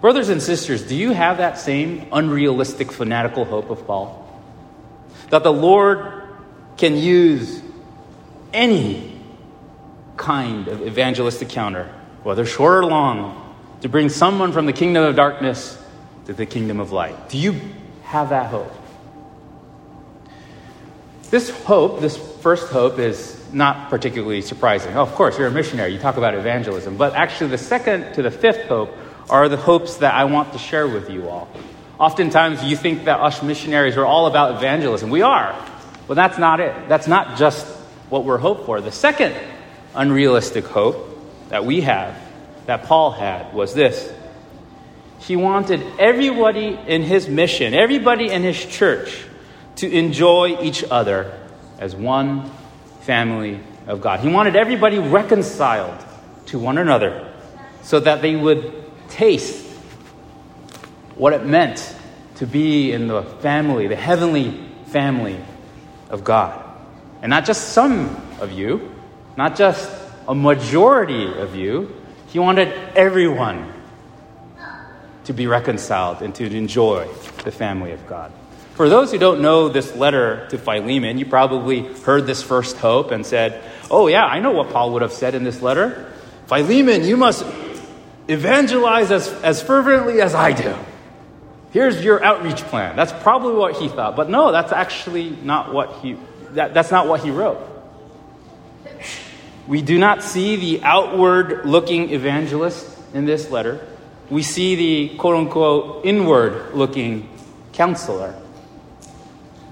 Brothers 0.00 0.28
and 0.28 0.42
sisters, 0.42 0.86
do 0.86 0.94
you 0.94 1.12
have 1.12 1.38
that 1.38 1.58
same 1.58 2.06
unrealistic, 2.12 2.92
fanatical 2.92 3.44
hope 3.44 3.70
of 3.70 3.86
Paul? 3.86 4.22
That 5.30 5.42
the 5.42 5.52
Lord 5.52 6.22
can 6.76 6.96
use 6.96 7.62
any 8.52 9.18
kind 10.16 10.68
of 10.68 10.86
evangelistic 10.86 11.48
counter, 11.48 11.92
whether 12.22 12.44
short 12.44 12.84
or 12.84 12.84
long, 12.84 13.42
to 13.80 13.88
bring 13.88 14.08
someone 14.08 14.52
from 14.52 14.66
the 14.66 14.72
kingdom 14.72 15.04
of 15.04 15.16
darkness 15.16 15.82
to 16.26 16.34
the 16.34 16.46
kingdom 16.46 16.80
of 16.80 16.92
light. 16.92 17.28
Do 17.30 17.38
you 17.38 17.60
have 18.04 18.28
that 18.28 18.50
hope? 18.50 18.72
This 21.30 21.50
hope, 21.64 22.00
this 22.00 22.16
first 22.36 22.70
hope, 22.70 22.98
is 22.98 23.36
not 23.52 23.90
particularly 23.90 24.42
surprising. 24.42 24.96
Oh, 24.96 25.02
of 25.02 25.12
course, 25.12 25.38
you're 25.38 25.48
a 25.48 25.50
missionary, 25.50 25.92
you 25.92 25.98
talk 25.98 26.16
about 26.16 26.34
evangelism. 26.34 26.96
But 26.96 27.14
actually, 27.14 27.50
the 27.50 27.58
second 27.58 28.14
to 28.14 28.22
the 28.22 28.30
fifth 28.30 28.66
hope 28.68 28.90
are 29.28 29.48
the 29.48 29.56
hopes 29.56 29.96
that 29.98 30.14
I 30.14 30.24
want 30.24 30.52
to 30.52 30.58
share 30.58 30.86
with 30.86 31.10
you 31.10 31.28
all. 31.28 31.48
Oftentimes, 31.98 32.62
you 32.62 32.76
think 32.76 33.04
that 33.04 33.20
us 33.20 33.42
missionaries 33.42 33.96
are 33.96 34.04
all 34.04 34.26
about 34.26 34.56
evangelism. 34.56 35.10
We 35.10 35.22
are. 35.22 35.54
But 36.06 36.14
that's 36.14 36.38
not 36.38 36.60
it. 36.60 36.88
That's 36.88 37.08
not 37.08 37.38
just 37.38 37.66
what 38.10 38.24
we're 38.24 38.38
hoped 38.38 38.66
for. 38.66 38.80
The 38.80 38.92
second 38.92 39.34
unrealistic 39.94 40.66
hope 40.66 40.96
that 41.48 41.64
we 41.64 41.80
have 41.80 42.16
that 42.66 42.84
Paul 42.84 43.10
had 43.10 43.54
was 43.54 43.74
this 43.74 44.12
he 45.20 45.34
wanted 45.34 45.82
everybody 45.98 46.78
in 46.86 47.02
his 47.02 47.28
mission, 47.28 47.74
everybody 47.74 48.30
in 48.30 48.42
his 48.42 48.64
church, 48.64 49.24
to 49.76 49.90
enjoy 49.90 50.60
each 50.62 50.84
other 50.84 51.32
as 51.78 51.94
one 51.94 52.50
family 53.00 53.60
of 53.86 54.00
God. 54.00 54.20
He 54.20 54.28
wanted 54.28 54.56
everybody 54.56 54.98
reconciled 54.98 56.04
to 56.46 56.58
one 56.58 56.78
another 56.78 57.32
so 57.82 58.00
that 58.00 58.22
they 58.22 58.34
would 58.34 58.72
taste 59.08 59.64
what 61.14 61.32
it 61.32 61.44
meant 61.44 61.94
to 62.36 62.46
be 62.46 62.92
in 62.92 63.08
the 63.08 63.22
family, 63.22 63.86
the 63.86 63.96
heavenly 63.96 64.60
family 64.86 65.38
of 66.10 66.24
God. 66.24 66.62
And 67.22 67.30
not 67.30 67.44
just 67.44 67.70
some 67.70 68.20
of 68.40 68.52
you, 68.52 68.92
not 69.36 69.56
just 69.56 69.90
a 70.28 70.34
majority 70.34 71.26
of 71.26 71.54
you, 71.54 71.94
he 72.28 72.38
wanted 72.38 72.68
everyone 72.94 73.72
to 75.24 75.32
be 75.32 75.46
reconciled 75.46 76.22
and 76.22 76.34
to 76.34 76.44
enjoy 76.44 77.08
the 77.44 77.50
family 77.50 77.92
of 77.92 78.06
God. 78.06 78.32
For 78.76 78.90
those 78.90 79.10
who 79.10 79.16
don't 79.16 79.40
know 79.40 79.70
this 79.70 79.96
letter 79.96 80.46
to 80.50 80.58
Philemon, 80.58 81.16
you 81.16 81.24
probably 81.24 81.80
heard 81.80 82.26
this 82.26 82.42
first 82.42 82.76
hope 82.76 83.10
and 83.10 83.24
said, 83.24 83.64
Oh, 83.90 84.06
yeah, 84.06 84.26
I 84.26 84.38
know 84.38 84.50
what 84.50 84.70
Paul 84.70 84.92
would 84.92 85.02
have 85.02 85.14
said 85.14 85.34
in 85.34 85.44
this 85.44 85.62
letter. 85.62 86.12
Philemon, 86.46 87.02
you 87.04 87.16
must 87.16 87.42
evangelize 88.28 89.10
as, 89.10 89.28
as 89.42 89.62
fervently 89.62 90.20
as 90.20 90.34
I 90.34 90.52
do. 90.52 90.76
Here's 91.70 92.04
your 92.04 92.22
outreach 92.22 92.60
plan. 92.64 92.96
That's 92.96 93.12
probably 93.22 93.54
what 93.54 93.76
he 93.76 93.88
thought. 93.88 94.14
But 94.14 94.28
no, 94.28 94.52
that's 94.52 94.72
actually 94.72 95.30
not 95.30 95.72
what 95.72 96.00
he, 96.02 96.18
that, 96.50 96.74
that's 96.74 96.90
not 96.90 97.08
what 97.08 97.20
he 97.20 97.30
wrote. 97.30 97.58
We 99.66 99.80
do 99.80 99.98
not 99.98 100.22
see 100.22 100.56
the 100.56 100.84
outward 100.84 101.64
looking 101.64 102.10
evangelist 102.10 102.86
in 103.14 103.24
this 103.24 103.50
letter. 103.50 103.86
We 104.28 104.42
see 104.42 104.74
the 104.74 105.16
quote 105.16 105.36
unquote 105.36 106.04
inward 106.04 106.74
looking 106.74 107.30
counselor. 107.72 108.34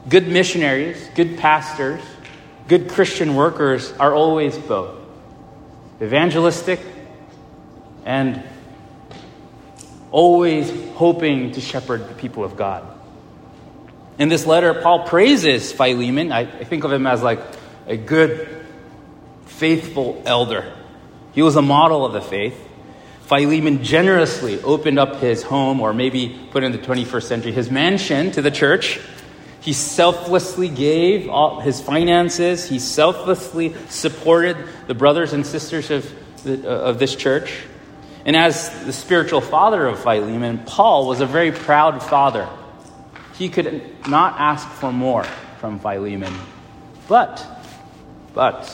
Good 0.08 0.28
missionaries, 0.28 1.08
good 1.14 1.38
pastors, 1.38 2.02
good 2.68 2.90
Christian 2.90 3.34
workers 3.34 3.92
are 3.92 4.14
always 4.14 4.56
both 4.58 5.00
evangelistic 6.02 6.80
and 8.04 8.42
always 10.10 10.70
hoping 10.94 11.52
to 11.52 11.60
shepherd 11.60 12.08
the 12.08 12.14
people 12.14 12.44
of 12.44 12.56
God. 12.56 12.86
In 14.18 14.28
this 14.28 14.46
letter, 14.46 14.74
Paul 14.74 15.06
praises 15.06 15.72
Philemon. 15.72 16.30
I, 16.30 16.44
think 16.64 16.84
of 16.84 16.92
him 16.92 17.06
as 17.06 17.22
like 17.22 17.40
a 17.86 17.96
good 17.96 18.64
faithful 19.46 20.22
elder. 20.24 20.72
He 21.32 21.42
was 21.42 21.56
a 21.56 21.62
model 21.62 22.04
of 22.06 22.12
the 22.12 22.20
faith. 22.20 22.60
Philemon 23.22 23.82
generously 23.82 24.62
opened 24.62 24.98
up 24.98 25.16
his 25.16 25.42
home, 25.42 25.80
or 25.80 25.92
maybe 25.92 26.38
put 26.50 26.62
in 26.62 26.72
the 26.72 26.78
21st 26.78 27.22
century, 27.22 27.52
his 27.52 27.70
mansion 27.70 28.30
to 28.32 28.42
the 28.42 28.50
church. 28.50 29.00
He 29.64 29.72
selflessly 29.72 30.68
gave 30.68 31.30
all 31.30 31.58
his 31.58 31.80
finances. 31.80 32.68
He 32.68 32.78
selflessly 32.78 33.74
supported 33.88 34.58
the 34.88 34.94
brothers 34.94 35.32
and 35.32 35.46
sisters 35.46 35.90
of, 35.90 36.12
the, 36.42 36.68
uh, 36.68 36.90
of 36.90 36.98
this 36.98 37.16
church. 37.16 37.62
And 38.26 38.36
as 38.36 38.84
the 38.84 38.92
spiritual 38.92 39.40
father 39.40 39.86
of 39.86 40.00
Philemon, 40.00 40.64
Paul 40.66 41.08
was 41.08 41.22
a 41.22 41.26
very 41.26 41.50
proud 41.50 42.02
father. 42.02 42.46
He 43.38 43.48
could 43.48 44.06
not 44.06 44.38
ask 44.38 44.68
for 44.68 44.92
more 44.92 45.24
from 45.60 45.78
Philemon. 45.78 46.34
But, 47.08 47.42
but, 48.34 48.70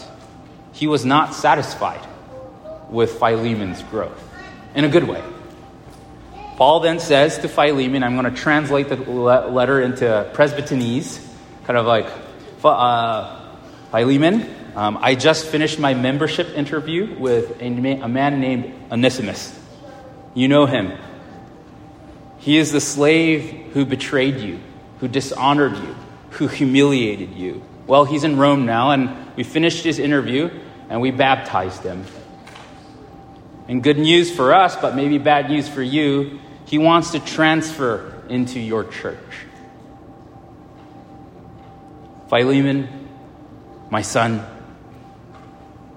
he 0.72 0.88
was 0.88 1.04
not 1.04 1.34
satisfied 1.34 2.04
with 2.88 3.12
Philemon's 3.20 3.84
growth 3.84 4.20
in 4.74 4.84
a 4.84 4.88
good 4.88 5.04
way. 5.04 5.22
Paul 6.60 6.80
then 6.80 6.98
says 7.00 7.38
to 7.38 7.48
Philemon, 7.48 8.02
I'm 8.02 8.20
going 8.20 8.30
to 8.30 8.38
translate 8.38 8.90
the 8.90 8.96
letter 8.96 9.80
into 9.80 10.30
Presbyterianese, 10.34 11.26
kind 11.64 11.78
of 11.78 11.86
like 11.86 12.06
uh, 12.62 13.56
Philemon. 13.90 14.46
Um, 14.76 14.98
I 15.00 15.14
just 15.14 15.46
finished 15.46 15.78
my 15.78 15.94
membership 15.94 16.48
interview 16.48 17.18
with 17.18 17.62
a, 17.62 17.64
a 17.64 18.08
man 18.08 18.40
named 18.42 18.74
Onesimus. 18.92 19.58
You 20.34 20.48
know 20.48 20.66
him. 20.66 20.92
He 22.40 22.58
is 22.58 22.72
the 22.72 22.80
slave 22.82 23.70
who 23.72 23.86
betrayed 23.86 24.36
you, 24.36 24.60
who 24.98 25.08
dishonored 25.08 25.78
you, 25.78 25.96
who 26.32 26.46
humiliated 26.46 27.36
you. 27.36 27.64
Well, 27.86 28.04
he's 28.04 28.22
in 28.22 28.36
Rome 28.36 28.66
now, 28.66 28.90
and 28.90 29.34
we 29.34 29.44
finished 29.44 29.82
his 29.82 29.98
interview 29.98 30.50
and 30.90 31.00
we 31.00 31.10
baptized 31.10 31.84
him. 31.84 32.04
And 33.66 33.82
good 33.82 33.98
news 33.98 34.30
for 34.30 34.52
us, 34.52 34.76
but 34.76 34.94
maybe 34.94 35.16
bad 35.16 35.48
news 35.48 35.66
for 35.66 35.82
you, 35.82 36.38
he 36.70 36.78
wants 36.78 37.10
to 37.10 37.18
transfer 37.18 38.22
into 38.28 38.60
your 38.60 38.84
church. 38.84 39.18
Philemon, 42.28 43.08
my 43.90 44.02
son, 44.02 44.46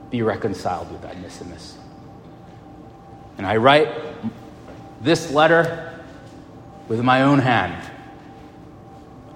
be 0.10 0.24
reconciled 0.24 0.92
with 0.92 1.06
Onesimus. 1.06 1.78
And 3.38 3.46
I 3.46 3.58
write 3.58 3.88
this 5.00 5.30
letter 5.30 5.94
with 6.88 7.02
my 7.02 7.22
own 7.22 7.38
hand. 7.38 7.92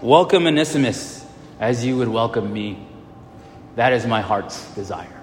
Welcome 0.01 0.47
Onesimus 0.47 1.23
as 1.59 1.85
you 1.85 1.97
would 1.97 2.07
welcome 2.07 2.51
me. 2.51 2.83
That 3.75 3.93
is 3.93 4.07
my 4.07 4.21
heart's 4.21 4.73
desire. 4.73 5.16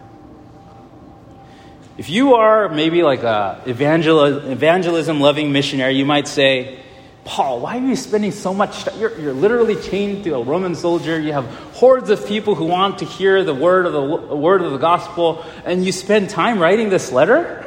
If 1.96 2.10
you 2.10 2.34
are 2.34 2.68
maybe 2.68 3.02
like 3.02 3.22
a 3.22 3.62
evangel- 3.66 4.50
evangelism 4.50 5.20
loving 5.20 5.52
missionary, 5.52 5.94
you 5.94 6.04
might 6.04 6.26
say, 6.26 6.80
Paul, 7.24 7.60
why 7.60 7.78
are 7.78 7.86
you 7.86 7.96
spending 7.96 8.32
so 8.32 8.52
much 8.52 8.84
time? 8.84 8.98
You're, 9.00 9.18
you're 9.18 9.32
literally 9.32 9.76
chained 9.76 10.24
to 10.24 10.34
a 10.34 10.42
Roman 10.42 10.74
soldier. 10.74 11.18
You 11.18 11.32
have 11.32 11.46
hordes 11.74 12.10
of 12.10 12.26
people 12.26 12.54
who 12.54 12.66
want 12.66 12.98
to 12.98 13.04
hear 13.04 13.44
the 13.44 13.54
word 13.54 13.86
of 13.86 13.92
the, 13.92 14.28
the 14.28 14.36
word 14.36 14.60
of 14.60 14.72
the 14.72 14.78
gospel, 14.78 15.44
and 15.64 15.84
you 15.84 15.92
spend 15.92 16.30
time 16.30 16.58
writing 16.58 16.90
this 16.90 17.12
letter? 17.12 17.64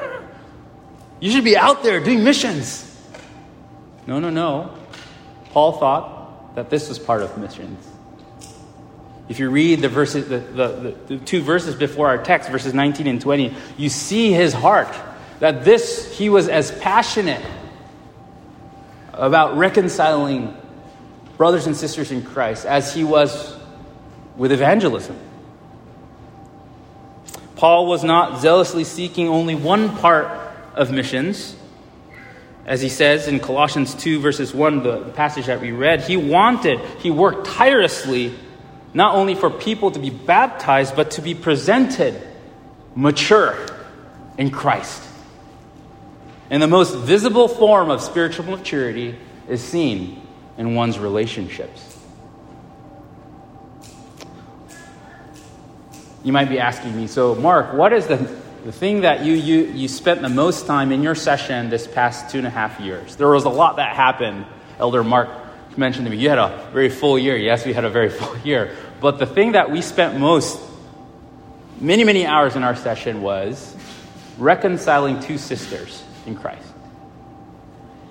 You 1.20 1.32
should 1.32 1.44
be 1.44 1.58
out 1.58 1.82
there 1.82 2.04
doing 2.04 2.24
missions. 2.24 2.84
No, 4.06 4.20
no, 4.20 4.30
no. 4.30 4.78
Paul 5.52 5.74
thought 5.80 6.56
that 6.56 6.70
this 6.70 6.90
was 6.90 7.00
part 7.00 7.24
of 7.24 7.36
missions. 7.38 7.97
If 9.30 9.40
you 9.40 9.50
read 9.50 9.82
the, 9.82 9.90
verses, 9.90 10.30
the, 10.30 10.40
the, 10.40 10.96
the, 11.08 11.18
two 11.18 11.42
verses 11.42 11.76
before 11.76 12.08
our 12.08 12.18
text, 12.18 12.50
verses 12.50 12.74
19 12.74 13.08
and 13.08 13.20
20, 13.20 13.54
you 13.78 13.90
see 13.90 14.32
his 14.32 14.54
heart. 14.54 14.94
That 15.40 15.66
this, 15.66 16.18
he 16.18 16.30
was 16.30 16.48
as 16.48 16.72
passionate 16.72 17.46
about 19.14 19.58
reconciling 19.58 20.56
brothers 21.36 21.68
and 21.68 21.76
sisters 21.76 22.12
in 22.12 22.24
Christ 22.24 22.66
as 22.66 22.94
he 22.94 23.04
was 23.04 23.56
with 24.38 24.52
evangelism. 24.52 25.18
Paul 27.56 27.88
was 27.88 28.04
not 28.04 28.40
zealously 28.40 28.84
seeking 28.84 29.28
only 29.28 29.56
one 29.56 29.98
part 29.98 30.28
of 30.74 30.92
missions. 30.92 31.56
As 32.66 32.82
he 32.82 32.90
says 32.90 33.28
in 33.28 33.40
Colossians 33.40 33.96
2, 33.96 34.20
verses 34.20 34.54
1, 34.54 34.84
the 34.84 35.00
passage 35.16 35.48
that 35.48 35.60
we 35.60 35.72
read, 35.72 36.02
he 36.02 36.18
wanted, 36.18 36.80
he 37.00 37.10
worked 37.10 37.48
tirelessly 37.48 38.36
not 38.98 39.14
only 39.14 39.36
for 39.36 39.52
people 39.52 39.92
to 39.92 40.00
be 40.00 40.10
baptized, 40.10 40.96
but 40.96 41.12
to 41.12 41.22
be 41.22 41.36
presented 41.36 42.20
mature 42.96 43.56
in 44.40 44.50
Christ. 44.50 45.04
And 46.50 46.64
the 46.64 46.68
most 46.68 46.96
visible 46.96 47.48
form 47.48 47.92
of 47.92 48.02
spiritual 48.02 48.46
maturity 48.46 49.16
is 49.48 49.62
seen 49.62 50.20
in 50.58 50.74
one's 50.74 50.98
relationships. 50.98 51.96
You 56.24 56.34
might 56.34 56.50
be 56.50 56.58
asking 56.58 56.98
me, 56.98 57.06
so 57.06 57.36
Mark, 57.36 57.74
what 57.74 57.94
is 57.94 58.08
the, 58.08 58.18
the 58.66 58.72
thing 58.72 59.02
that 59.02 59.24
you, 59.24 59.34
you, 59.34 59.66
you 59.66 59.88
spent 59.88 60.24
the 60.24 60.30
most 60.30 60.66
time 60.66 60.92
in 60.92 61.04
your 61.04 61.14
session 61.14 61.70
this 61.70 61.86
past 61.86 62.32
two 62.32 62.40
and 62.40 62.48
a 62.48 62.50
half 62.50 62.80
years? 62.80 63.16
There 63.16 63.30
was 63.30 63.44
a 63.44 63.50
lot 63.50 63.76
that 63.76 63.96
happened. 63.96 64.48
Elder 64.80 65.04
Mark 65.04 65.30
mentioned 65.78 66.06
to 66.06 66.12
me, 66.12 66.18
you 66.18 66.30
had 66.30 66.40
a 66.40 66.68
very 66.74 66.90
full 66.90 67.20
year. 67.20 67.38
Yes, 67.38 67.66
we 67.66 67.74
had 67.74 67.86
a 67.86 67.90
very 67.90 68.10
full 68.20 68.38
year. 68.40 68.76
But 69.00 69.20
the 69.20 69.26
thing 69.26 69.52
that 69.54 69.72
we 69.72 69.82
spent 69.82 70.20
most, 70.20 70.60
many, 71.80 72.04
many 72.04 72.26
hours 72.26 72.56
in 72.56 72.64
our 72.64 72.76
session 72.76 73.22
was 73.22 73.76
reconciling 74.38 75.20
two 75.20 75.38
sisters 75.38 76.04
in 76.26 76.36
Christ. 76.36 76.68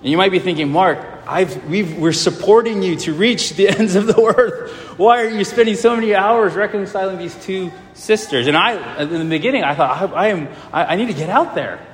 And 0.02 0.10
you 0.10 0.16
might 0.16 0.30
be 0.30 0.38
thinking, 0.38 0.70
Mark, 0.70 1.26
we 1.68 2.06
are 2.06 2.12
supporting 2.12 2.82
you 2.82 2.96
to 2.96 3.12
reach 3.12 3.54
the 3.54 3.68
ends 3.78 3.96
of 3.96 4.06
the 4.06 4.20
earth. 4.20 4.98
Why 4.98 5.24
are 5.24 5.28
you 5.28 5.44
spending 5.44 5.74
so 5.74 5.96
many 5.96 6.14
hours 6.14 6.54
reconciling 6.54 7.18
these 7.18 7.34
two 7.44 7.72
sisters? 7.94 8.46
And 8.46 8.56
I, 8.56 9.02
in 9.02 9.10
the 9.10 9.24
beginning, 9.24 9.64
I 9.64 9.74
thought, 9.74 10.12
I, 10.12 10.14
I 10.14 10.26
am, 10.28 10.48
I, 10.72 10.84
I 10.84 10.96
need 10.96 11.08
to 11.08 11.14
get 11.14 11.28
out 11.28 11.54
there. 11.54 11.84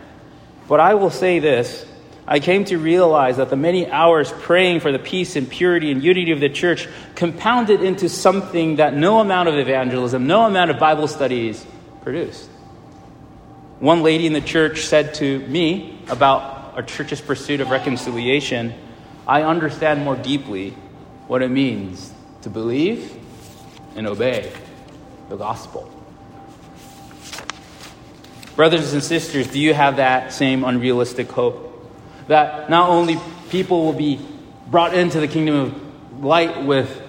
But 0.69 0.81
I 0.81 0.95
will 0.95 1.11
say 1.11 1.39
this 1.39 1.87
I 2.27 2.39
came 2.39 2.65
to 2.67 2.79
realize 2.79 3.39
that 3.39 3.51
the 3.51 3.57
many 3.57 3.91
hours 3.91 4.33
praying 4.33 4.81
for 4.81 4.93
the 4.93 4.99
peace 4.99 5.35
and 5.35 5.49
purity 5.49 5.91
and 5.91 6.03
unity 6.03 6.31
of 6.31 6.41
the 6.41 6.49
church 6.49 6.89
compounded 7.15 7.83
into 7.83 8.09
something 8.09 8.77
that 8.77 8.95
no 8.95 9.19
amount 9.19 9.49
of 9.49 9.57
evangelism, 9.57 10.27
no 10.27 10.45
amount 10.45 10.71
of 10.71 10.79
Bible 10.79 11.09
studies 11.09 11.67
produced. 12.03 12.49
One 13.81 14.03
lady 14.03 14.27
in 14.27 14.33
the 14.33 14.41
church 14.41 14.83
said 14.83 15.15
to 15.15 15.41
me 15.49 15.99
about 16.09 16.75
our 16.77 16.83
church's 16.83 17.21
pursuit 17.21 17.61
of 17.61 17.71
reconciliation 17.71 18.75
I 19.27 19.43
understand 19.43 20.05
more 20.05 20.17
deeply 20.17 20.71
what 21.29 21.43
it 21.43 21.49
means 21.49 22.13
to 22.43 22.51
believe 22.51 23.17
and 23.95 24.07
obey 24.07 24.53
the 25.29 25.37
gospel. 25.37 25.89
Brothers 28.57 28.93
and 28.93 29.03
sisters, 29.03 29.47
do 29.47 29.61
you 29.61 29.75
have 29.75 29.97
that 29.97 30.33
same 30.33 30.65
unrealistic 30.65 31.31
hope? 31.31 31.72
That 32.33 32.71
not 32.71 32.89
only 32.89 33.19
people 33.51 33.85
will 33.85 33.93
be 33.93 34.19
brought 34.69 34.95
into 34.95 35.21
the 35.21 35.29
kingdom 35.29 35.55
of 35.55 36.25
light 36.25 36.65
with 36.65 37.01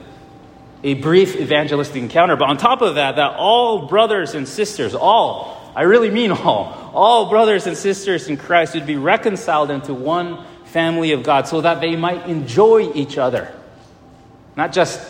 a 0.83 0.95
brief 0.95 1.37
evangelistic 1.37 2.01
encounter, 2.01 2.35
but 2.35 2.49
on 2.49 2.57
top 2.57 2.81
of 2.81 2.95
that, 2.95 3.15
that 3.15 3.35
all 3.37 3.87
brothers 3.87 4.35
and 4.35 4.47
sisters, 4.47 4.93
all, 4.93 5.71
I 5.75 5.83
really 5.83 6.09
mean 6.09 6.31
all, 6.31 6.91
all 6.93 7.29
brothers 7.29 7.67
and 7.67 7.77
sisters 7.77 8.27
in 8.27 8.35
Christ 8.35 8.73
would 8.73 8.85
be 8.85 8.97
reconciled 8.97 9.71
into 9.71 9.93
one 9.93 10.45
family 10.65 11.13
of 11.13 11.23
God 11.23 11.47
so 11.47 11.61
that 11.61 11.79
they 11.79 11.95
might 11.95 12.27
enjoy 12.27 12.91
each 12.93 13.17
other, 13.17 13.53
not 14.57 14.73
just 14.73 15.01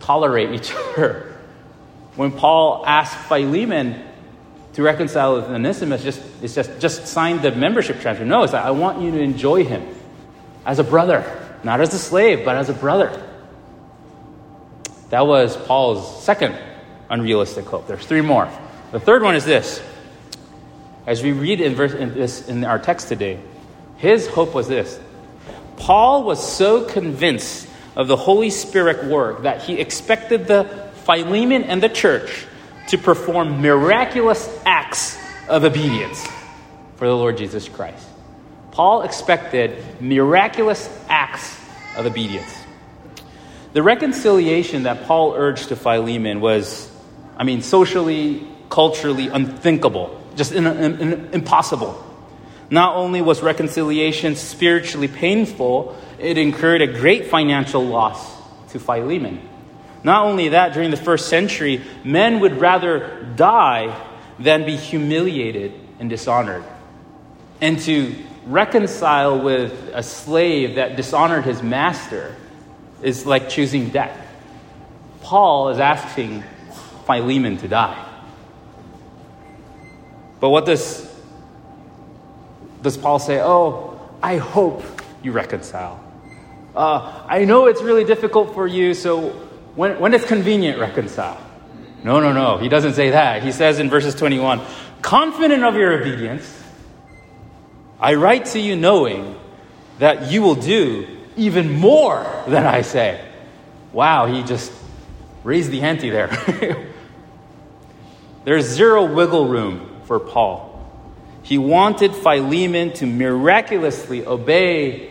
tolerate 0.00 0.50
each 0.50 0.72
other. 0.96 1.34
When 2.14 2.30
Paul 2.30 2.84
asked 2.86 3.16
Philemon 3.26 4.04
to 4.74 4.82
reconcile 4.82 5.36
with 5.36 5.44
Onesimus 5.44 6.02
just, 6.02 6.22
it's 6.42 6.54
just, 6.54 6.80
just 6.80 7.06
sign 7.06 7.42
the 7.42 7.52
membership 7.52 8.00
transfer. 8.00 8.24
No, 8.24 8.42
it's 8.42 8.52
like, 8.52 8.64
I 8.64 8.70
want 8.70 9.02
you 9.02 9.10
to 9.10 9.20
enjoy 9.20 9.64
him 9.64 9.86
as 10.64 10.78
a 10.78 10.84
brother, 10.84 11.24
not 11.62 11.80
as 11.80 11.92
a 11.92 11.98
slave, 11.98 12.44
but 12.44 12.56
as 12.56 12.68
a 12.68 12.74
brother. 12.74 13.10
That 15.10 15.26
was 15.26 15.56
Paul's 15.56 16.24
second 16.24 16.56
unrealistic 17.10 17.66
hope. 17.66 17.86
There's 17.86 18.06
three 18.06 18.22
more. 18.22 18.50
The 18.92 19.00
third 19.00 19.22
one 19.22 19.34
is 19.34 19.44
this. 19.44 19.82
As 21.06 21.22
we 21.22 21.32
read 21.32 21.60
in, 21.60 21.74
verse, 21.74 21.92
in, 21.92 22.14
this, 22.14 22.48
in 22.48 22.64
our 22.64 22.78
text 22.78 23.08
today, 23.08 23.38
his 23.98 24.26
hope 24.26 24.54
was 24.54 24.68
this. 24.68 24.98
Paul 25.76 26.24
was 26.24 26.56
so 26.56 26.84
convinced 26.84 27.68
of 27.96 28.08
the 28.08 28.16
Holy 28.16 28.50
Spirit 28.50 29.04
work 29.04 29.42
that 29.42 29.62
he 29.62 29.78
expected 29.78 30.46
the 30.46 30.64
Philemon 31.04 31.64
and 31.64 31.82
the 31.82 31.88
church 31.88 32.46
to 32.88 32.98
perform 32.98 33.60
miraculous 33.60 34.48
acts 34.64 35.18
of 35.48 35.64
obedience 35.64 36.26
for 36.96 37.06
the 37.06 37.14
Lord 37.14 37.36
Jesus 37.36 37.68
Christ. 37.68 38.06
Paul 38.72 39.02
expected 39.02 40.00
miraculous 40.00 40.88
acts 41.08 41.58
of 41.96 42.06
obedience. 42.06 42.54
The 43.72 43.82
reconciliation 43.82 44.84
that 44.84 45.04
Paul 45.04 45.34
urged 45.34 45.68
to 45.68 45.76
Philemon 45.76 46.40
was, 46.40 46.90
I 47.36 47.44
mean, 47.44 47.62
socially, 47.62 48.46
culturally 48.68 49.28
unthinkable, 49.28 50.20
just 50.36 50.52
in, 50.52 50.66
in, 50.66 51.00
in, 51.00 51.28
impossible. 51.32 52.02
Not 52.70 52.96
only 52.96 53.20
was 53.20 53.42
reconciliation 53.42 54.36
spiritually 54.36 55.08
painful, 55.08 55.96
it 56.18 56.38
incurred 56.38 56.80
a 56.80 56.86
great 56.86 57.26
financial 57.26 57.84
loss 57.84 58.34
to 58.72 58.78
Philemon. 58.78 59.40
Not 60.04 60.26
only 60.26 60.48
that, 60.50 60.72
during 60.72 60.90
the 60.90 60.96
first 60.96 61.28
century, 61.28 61.82
men 62.04 62.40
would 62.40 62.60
rather 62.60 63.24
die 63.36 63.96
than 64.38 64.64
be 64.64 64.76
humiliated 64.76 65.72
and 65.98 66.10
dishonored. 66.10 66.64
And 67.60 67.78
to 67.80 68.14
reconcile 68.46 69.40
with 69.40 69.72
a 69.94 70.02
slave 70.02 70.74
that 70.74 70.96
dishonored 70.96 71.44
his 71.44 71.62
master 71.62 72.34
is 73.02 73.24
like 73.26 73.48
choosing 73.48 73.90
death. 73.90 74.18
Paul 75.20 75.68
is 75.68 75.78
asking 75.78 76.42
Philemon 77.06 77.58
to 77.58 77.68
die. 77.68 78.08
But 80.40 80.50
what 80.50 80.66
does, 80.66 81.08
does 82.82 82.96
Paul 82.96 83.20
say? 83.20 83.40
Oh, 83.40 84.00
I 84.20 84.38
hope 84.38 84.82
you 85.22 85.30
reconcile. 85.30 86.02
Uh, 86.74 87.24
I 87.28 87.44
know 87.44 87.66
it's 87.66 87.82
really 87.82 88.04
difficult 88.04 88.54
for 88.54 88.66
you, 88.66 88.94
so 88.94 89.48
when, 89.74 89.98
when 89.98 90.14
it's 90.14 90.24
convenient, 90.24 90.78
reconcile. 90.78 91.40
No, 92.04 92.20
no, 92.20 92.32
no. 92.32 92.58
He 92.58 92.68
doesn't 92.68 92.94
say 92.94 93.10
that. 93.10 93.42
He 93.42 93.52
says 93.52 93.78
in 93.78 93.88
verses 93.88 94.14
21 94.14 94.60
Confident 95.00 95.64
of 95.64 95.74
your 95.74 96.00
obedience, 96.00 96.62
I 97.98 98.14
write 98.14 98.46
to 98.46 98.60
you 98.60 98.76
knowing 98.76 99.38
that 99.98 100.30
you 100.30 100.42
will 100.42 100.54
do 100.54 101.06
even 101.36 101.70
more 101.72 102.26
than 102.46 102.66
I 102.66 102.82
say. 102.82 103.24
Wow, 103.92 104.26
he 104.26 104.42
just 104.42 104.72
raised 105.44 105.70
the 105.70 105.82
ante 105.82 106.10
there. 106.10 106.88
There's 108.44 108.66
zero 108.66 109.04
wiggle 109.04 109.46
room 109.46 110.00
for 110.04 110.18
Paul. 110.18 110.70
He 111.42 111.58
wanted 111.58 112.14
Philemon 112.14 112.92
to 112.94 113.06
miraculously 113.06 114.26
obey 114.26 115.10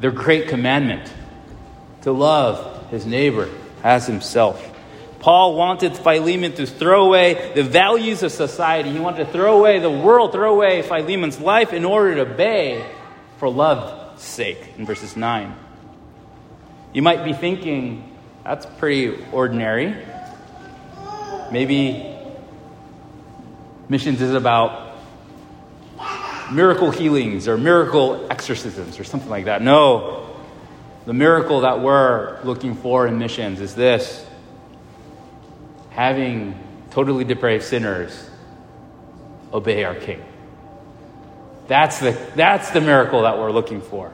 the 0.00 0.10
great 0.10 0.48
commandment 0.48 1.12
to 2.02 2.12
love 2.12 2.90
his 2.90 3.06
neighbor 3.06 3.48
as 3.82 4.06
himself. 4.06 4.66
Paul 5.20 5.54
wanted 5.54 5.96
Philemon 5.96 6.54
to 6.54 6.66
throw 6.66 7.06
away 7.06 7.52
the 7.54 7.62
values 7.62 8.22
of 8.22 8.32
society. 8.32 8.90
He 8.90 8.98
wanted 8.98 9.26
to 9.26 9.32
throw 9.32 9.58
away 9.58 9.78
the 9.78 9.90
world, 9.90 10.32
throw 10.32 10.54
away 10.54 10.82
Philemon's 10.82 11.38
life 11.38 11.72
in 11.72 11.84
order 11.84 12.14
to 12.16 12.32
obey 12.32 12.84
for 13.38 13.48
love's 13.50 14.22
sake, 14.22 14.74
in 14.78 14.86
verses 14.86 15.16
9. 15.16 15.54
You 16.94 17.02
might 17.02 17.22
be 17.22 17.34
thinking, 17.34 18.16
that's 18.44 18.66
pretty 18.78 19.22
ordinary. 19.30 19.94
Maybe 21.52 22.16
missions 23.88 24.22
is 24.22 24.34
about 24.34 24.96
miracle 26.50 26.90
healings 26.90 27.46
or 27.46 27.58
miracle 27.58 28.26
exorcisms 28.30 28.98
or 28.98 29.04
something 29.04 29.28
like 29.28 29.44
that. 29.44 29.62
No. 29.62 30.26
The 31.10 31.14
miracle 31.14 31.62
that 31.62 31.80
we're 31.80 32.40
looking 32.44 32.76
for 32.76 33.04
in 33.04 33.18
missions 33.18 33.60
is 33.60 33.74
this 33.74 34.24
having 35.90 36.56
totally 36.92 37.24
depraved 37.24 37.64
sinners 37.64 38.30
obey 39.52 39.82
our 39.82 39.96
King. 39.96 40.24
That's 41.66 41.98
the, 41.98 42.16
that's 42.36 42.70
the 42.70 42.80
miracle 42.80 43.22
that 43.22 43.38
we're 43.38 43.50
looking 43.50 43.80
for. 43.80 44.12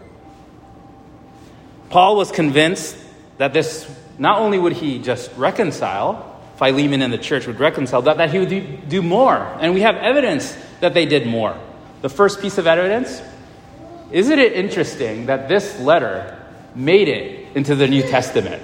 Paul 1.90 2.16
was 2.16 2.32
convinced 2.32 2.96
that 3.36 3.52
this, 3.52 3.86
not 4.16 4.38
only 4.38 4.58
would 4.58 4.72
he 4.72 4.98
just 4.98 5.30
reconcile, 5.36 6.40
Philemon 6.56 7.02
and 7.02 7.12
the 7.12 7.18
church 7.18 7.46
would 7.46 7.60
reconcile, 7.60 8.00
that, 8.00 8.16
that 8.16 8.30
he 8.30 8.38
would 8.38 8.48
do, 8.48 8.78
do 8.88 9.02
more. 9.02 9.36
And 9.60 9.74
we 9.74 9.82
have 9.82 9.96
evidence 9.96 10.56
that 10.80 10.94
they 10.94 11.04
did 11.04 11.26
more. 11.26 11.60
The 12.00 12.08
first 12.08 12.40
piece 12.40 12.56
of 12.56 12.66
evidence 12.66 13.20
isn't 14.10 14.38
it 14.38 14.54
interesting 14.54 15.26
that 15.26 15.50
this 15.50 15.78
letter 15.78 16.44
made 16.76 17.08
it 17.08 17.56
into 17.56 17.74
the 17.74 17.88
New 17.88 18.02
Testament? 18.02 18.62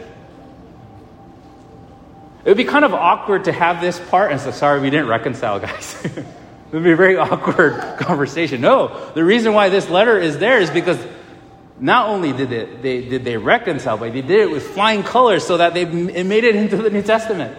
It 2.45 2.49
would 2.49 2.57
be 2.57 2.65
kind 2.65 2.85
of 2.85 2.93
awkward 2.93 3.45
to 3.45 3.53
have 3.53 3.81
this 3.81 4.01
part 4.01 4.33
and 4.33 4.41
say, 4.41 4.51
sorry, 4.53 4.81
we 4.81 4.91
didn't 4.91 5.07
reconcile, 5.07 5.61
guys. 5.61 6.05
it 6.05 6.25
would 6.73 6.83
be 6.83 6.93
a 6.93 6.97
very 6.97 7.17
awkward 7.17 7.81
conversation. 7.99 8.61
No, 8.61 9.11
the 9.13 9.25
reason 9.25 9.53
why 9.53 9.69
this 9.69 9.89
letter 9.89 10.19
is 10.19 10.39
there 10.39 10.59
is 10.59 10.71
because 10.71 10.99
not 11.79 12.09
only 12.09 12.33
did 12.33 12.51
they, 12.83 13.09
did 13.09 13.25
they 13.25 13.37
reconcile, 13.37 13.97
but 13.97 14.13
they 14.13 14.23
did 14.23 14.41
it 14.41 14.51
with 14.51 14.67
flying 14.69 15.03
colors 15.03 15.47
so 15.47 15.57
that 15.57 15.75
they, 15.75 15.83
it 15.83 16.27
made 16.27 16.45
it 16.45 16.57
into 16.57 16.77
the 16.77 16.91
New 16.91 17.03
Testament. 17.03 17.57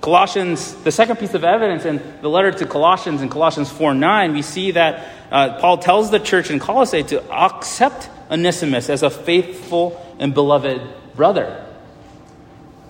Colossians, 0.00 0.74
the 0.82 0.92
second 0.92 1.16
piece 1.16 1.34
of 1.34 1.44
evidence 1.44 1.84
in 1.84 2.00
the 2.22 2.28
letter 2.28 2.52
to 2.52 2.66
Colossians 2.66 3.20
in 3.20 3.28
Colossians 3.28 3.70
4 3.70 3.94
9, 3.94 4.32
we 4.32 4.42
see 4.42 4.70
that 4.72 5.19
uh, 5.30 5.60
Paul 5.60 5.78
tells 5.78 6.10
the 6.10 6.18
church 6.18 6.50
in 6.50 6.58
Colossae 6.58 7.02
to 7.04 7.30
accept 7.30 8.10
Onesimus 8.30 8.90
as 8.90 9.02
a 9.02 9.10
faithful 9.10 10.00
and 10.18 10.34
beloved 10.34 10.82
brother. 11.14 11.66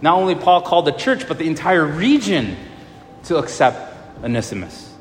Not 0.03 0.19
only 0.19 0.35
Paul 0.35 0.63
called 0.63 0.87
the 0.87 0.93
church, 0.93 1.29
but 1.29 1.39
the 1.39 1.47
entire 1.47 1.85
region 1.85 2.57
to 3.25 3.37
accept 3.37 3.95
Onesimus. 4.25 4.95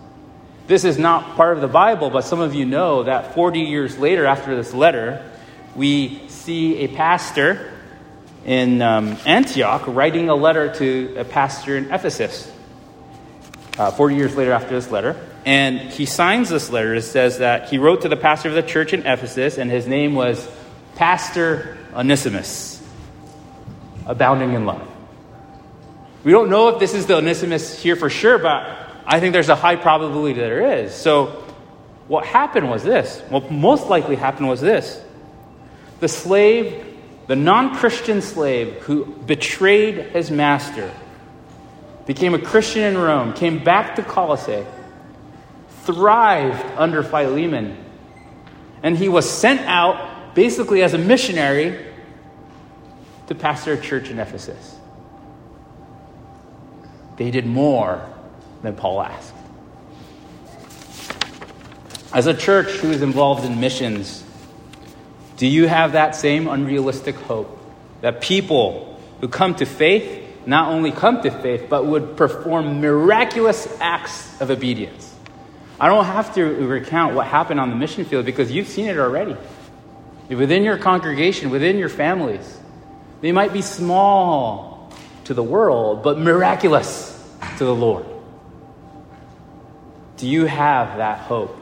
This 0.67 0.83
is 0.83 0.99
not 0.99 1.35
part 1.35 1.55
of 1.55 1.61
the 1.61 1.67
Bible, 1.67 2.09
but 2.09 2.21
some 2.25 2.41
of 2.41 2.53
you 2.53 2.65
know 2.65 3.03
that 3.03 3.33
40 3.33 3.61
years 3.61 3.97
later, 3.97 4.25
after 4.25 4.55
this 4.55 4.73
letter, 4.73 5.27
we 5.75 6.27
see 6.27 6.77
a 6.79 6.87
pastor 6.89 7.73
in 8.45 8.81
um, 8.81 9.17
Antioch 9.25 9.83
writing 9.87 10.29
a 10.29 10.35
letter 10.35 10.73
to 10.75 11.15
a 11.17 11.23
pastor 11.23 11.77
in 11.77 11.91
Ephesus. 11.91 12.51
Uh, 13.77 13.91
40 13.91 14.15
years 14.15 14.35
later, 14.35 14.51
after 14.51 14.71
this 14.71 14.91
letter. 14.91 15.28
And 15.49 15.79
he 15.79 16.05
signs 16.05 16.49
this 16.49 16.69
letter. 16.69 16.93
It 16.93 17.01
says 17.01 17.39
that 17.39 17.69
he 17.69 17.79
wrote 17.79 18.01
to 18.01 18.07
the 18.07 18.15
pastor 18.15 18.49
of 18.49 18.53
the 18.53 18.61
church 18.61 18.93
in 18.93 19.07
Ephesus, 19.07 19.57
and 19.57 19.71
his 19.71 19.87
name 19.87 20.13
was 20.13 20.47
Pastor 20.93 21.75
Onesimus, 21.91 22.79
abounding 24.05 24.53
in 24.53 24.67
love. 24.67 24.87
We 26.23 26.31
don't 26.31 26.51
know 26.51 26.67
if 26.67 26.79
this 26.79 26.93
is 26.93 27.07
the 27.07 27.15
Onesimus 27.15 27.81
here 27.81 27.95
for 27.95 28.11
sure, 28.11 28.37
but 28.37 28.61
I 29.07 29.19
think 29.19 29.33
there's 29.33 29.49
a 29.49 29.55
high 29.55 29.75
probability 29.75 30.33
that 30.35 30.41
there 30.41 30.83
is. 30.83 30.93
So, 30.93 31.43
what 32.07 32.25
happened 32.25 32.69
was 32.69 32.83
this. 32.83 33.19
What 33.29 33.49
most 33.49 33.87
likely 33.87 34.17
happened 34.17 34.49
was 34.49 34.61
this. 34.61 35.01
The 35.99 36.09
slave, 36.09 36.95
the 37.25 37.35
non 37.35 37.73
Christian 37.73 38.21
slave 38.21 38.83
who 38.83 39.03
betrayed 39.03 40.11
his 40.11 40.29
master, 40.29 40.91
became 42.05 42.35
a 42.35 42.39
Christian 42.39 42.83
in 42.83 42.99
Rome, 42.99 43.33
came 43.33 43.63
back 43.63 43.95
to 43.95 44.03
Colossae, 44.03 44.63
thrived 45.89 46.63
under 46.77 47.01
Philemon, 47.01 47.75
and 48.83 48.95
he 48.95 49.09
was 49.09 49.27
sent 49.27 49.61
out 49.61 50.35
basically 50.35 50.83
as 50.83 50.93
a 50.93 50.99
missionary 50.99 51.83
to 53.25 53.33
pastor 53.33 53.73
a 53.73 53.81
church 53.81 54.11
in 54.11 54.19
Ephesus. 54.19 54.77
They 57.17 57.31
did 57.31 57.47
more 57.47 58.07
than 58.61 58.75
Paul 58.75 59.01
asked. 59.01 59.33
As 62.13 62.27
a 62.27 62.35
church 62.35 62.67
who 62.67 62.91
is 62.91 63.01
involved 63.01 63.43
in 63.43 63.59
missions, 63.59 64.23
do 65.37 65.47
you 65.47 65.67
have 65.67 65.93
that 65.93 66.15
same 66.15 66.47
unrealistic 66.47 67.15
hope 67.15 67.59
that 68.01 68.21
people 68.21 69.01
who 69.21 69.27
come 69.27 69.55
to 69.55 69.65
faith 69.65 70.23
not 70.45 70.69
only 70.71 70.91
come 70.91 71.21
to 71.23 71.31
faith, 71.31 71.65
but 71.67 71.87
would 71.87 72.15
perform 72.15 72.79
miraculous 72.79 73.67
acts 73.79 74.39
of 74.39 74.51
obedience? 74.51 75.08
I 75.79 75.87
don't 75.87 76.05
have 76.05 76.35
to 76.35 76.43
recount 76.43 77.15
what 77.15 77.27
happened 77.27 77.59
on 77.59 77.69
the 77.69 77.75
mission 77.75 78.05
field 78.05 78.25
because 78.25 78.51
you've 78.51 78.67
seen 78.67 78.87
it 78.87 78.97
already. 78.97 79.37
Within 80.27 80.63
your 80.63 80.77
congregation, 80.77 81.49
within 81.49 81.77
your 81.77 81.89
families, 81.89 82.57
they 83.21 83.31
might 83.31 83.53
be 83.53 83.61
small 83.61 84.91
to 85.25 85.33
the 85.33 85.43
world, 85.43 86.03
but 86.03 86.17
miraculous 86.17 87.15
to 87.57 87.65
the 87.65 87.75
Lord? 87.75 88.05
Do 90.17 90.27
you 90.27 90.45
have 90.45 90.97
that 90.97 91.19
hope? 91.19 91.55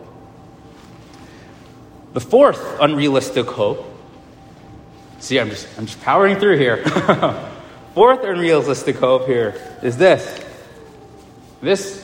The 2.13 2.19
fourth 2.19 2.80
unrealistic 2.80 3.45
hope, 3.45 3.86
see, 5.19 5.39
I'm 5.39 5.49
just, 5.49 5.67
I'm 5.77 5.86
just 5.86 6.01
powering 6.01 6.38
through 6.38 6.58
here. 6.58 6.84
fourth 7.93 8.23
unrealistic 8.23 8.95
hope 8.95 9.27
here 9.27 9.53
is 9.84 9.97
this. 9.97 10.43
This 11.62 11.96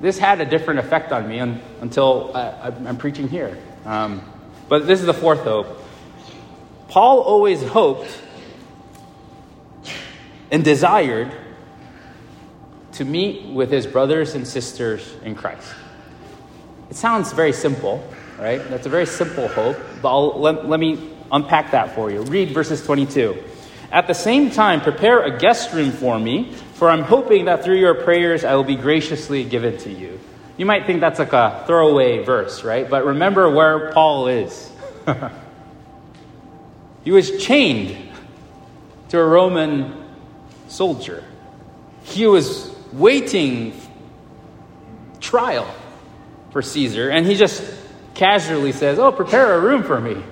this 0.00 0.18
had 0.18 0.40
a 0.40 0.44
different 0.44 0.80
effect 0.80 1.12
on 1.12 1.28
me 1.28 1.40
un, 1.40 1.60
until 1.80 2.30
I, 2.34 2.68
am 2.68 2.96
preaching 2.96 3.28
here. 3.28 3.58
Um, 3.84 4.22
but 4.68 4.86
this 4.86 5.00
is 5.00 5.06
the 5.06 5.14
fourth 5.14 5.40
hope. 5.40 5.82
Paul 6.88 7.20
always 7.20 7.62
hoped 7.62 8.10
and 10.50 10.64
desired 10.64 11.32
to 12.92 13.04
meet 13.04 13.46
with 13.46 13.70
his 13.70 13.86
brothers 13.86 14.34
and 14.34 14.46
sisters 14.46 15.14
in 15.22 15.34
Christ. 15.34 15.72
It 16.90 16.96
sounds 16.96 17.32
very 17.32 17.52
simple, 17.52 18.02
right? 18.38 18.66
That's 18.70 18.86
a 18.86 18.88
very 18.88 19.06
simple 19.06 19.48
hope, 19.48 19.76
but 20.00 20.08
I'll, 20.08 20.40
let, 20.40 20.66
let 20.66 20.80
me 20.80 21.10
unpack 21.30 21.72
that 21.72 21.94
for 21.94 22.10
you. 22.10 22.22
Read 22.22 22.50
verses 22.50 22.84
22. 22.84 23.42
At 23.92 24.06
the 24.06 24.14
same 24.14 24.50
time, 24.50 24.80
prepare 24.80 25.22
a 25.22 25.38
guest 25.38 25.72
room 25.72 25.92
for 25.92 26.18
me, 26.18 26.54
for 26.78 26.88
I'm 26.88 27.02
hoping 27.02 27.46
that 27.46 27.64
through 27.64 27.78
your 27.78 27.94
prayers 27.94 28.44
I 28.44 28.54
will 28.54 28.62
be 28.62 28.76
graciously 28.76 29.42
given 29.42 29.78
to 29.78 29.90
you. 29.90 30.20
You 30.56 30.64
might 30.64 30.86
think 30.86 31.00
that's 31.00 31.18
like 31.18 31.32
a 31.32 31.64
throwaway 31.66 32.22
verse, 32.22 32.62
right? 32.62 32.88
But 32.88 33.04
remember 33.04 33.50
where 33.50 33.92
Paul 33.92 34.28
is. 34.28 34.70
he 37.04 37.10
was 37.10 37.44
chained 37.44 37.98
to 39.08 39.18
a 39.18 39.26
Roman 39.26 40.04
soldier. 40.68 41.24
He 42.04 42.26
was 42.26 42.72
waiting 42.92 43.80
trial 45.18 45.68
for 46.52 46.62
Caesar, 46.62 47.10
and 47.10 47.26
he 47.26 47.34
just 47.34 47.60
casually 48.14 48.70
says, 48.70 49.00
Oh, 49.00 49.10
prepare 49.10 49.54
a 49.54 49.60
room 49.60 49.82
for 49.82 50.00
me. 50.00 50.22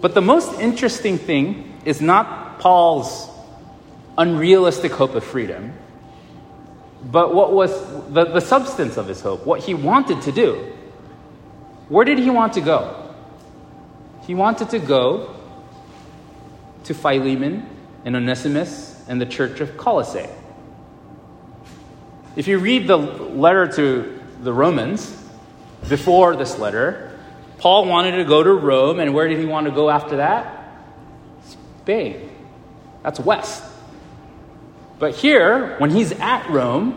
But 0.00 0.14
the 0.14 0.20
most 0.20 0.58
interesting 0.58 1.18
thing 1.18 1.71
is 1.84 2.00
not 2.00 2.58
Paul's 2.60 3.28
unrealistic 4.16 4.92
hope 4.92 5.14
of 5.14 5.24
freedom, 5.24 5.72
but 7.04 7.34
what 7.34 7.52
was 7.52 7.72
the, 8.12 8.24
the 8.24 8.40
substance 8.40 8.96
of 8.96 9.08
his 9.08 9.20
hope, 9.20 9.44
what 9.46 9.60
he 9.60 9.74
wanted 9.74 10.22
to 10.22 10.32
do. 10.32 10.72
Where 11.88 12.04
did 12.04 12.18
he 12.18 12.30
want 12.30 12.52
to 12.54 12.60
go? 12.60 13.14
He 14.26 14.34
wanted 14.34 14.70
to 14.70 14.78
go 14.78 15.34
to 16.84 16.94
Philemon 16.94 17.68
and 18.04 18.16
Onesimus 18.16 19.04
and 19.08 19.20
the 19.20 19.26
church 19.26 19.60
of 19.60 19.76
Colossae. 19.76 20.28
If 22.36 22.46
you 22.46 22.58
read 22.58 22.86
the 22.86 22.96
letter 22.96 23.66
to 23.72 24.20
the 24.40 24.52
Romans, 24.52 25.18
before 25.88 26.36
this 26.36 26.58
letter, 26.58 27.18
Paul 27.58 27.86
wanted 27.86 28.16
to 28.16 28.24
go 28.24 28.42
to 28.42 28.52
Rome, 28.52 29.00
and 29.00 29.12
where 29.12 29.28
did 29.28 29.38
he 29.38 29.44
want 29.44 29.66
to 29.66 29.72
go 29.72 29.90
after 29.90 30.16
that? 30.16 30.61
Spain. 31.82 32.30
That's 33.02 33.18
west. 33.18 33.64
But 34.98 35.16
here, 35.16 35.76
when 35.78 35.90
he's 35.90 36.12
at 36.12 36.48
Rome, 36.48 36.92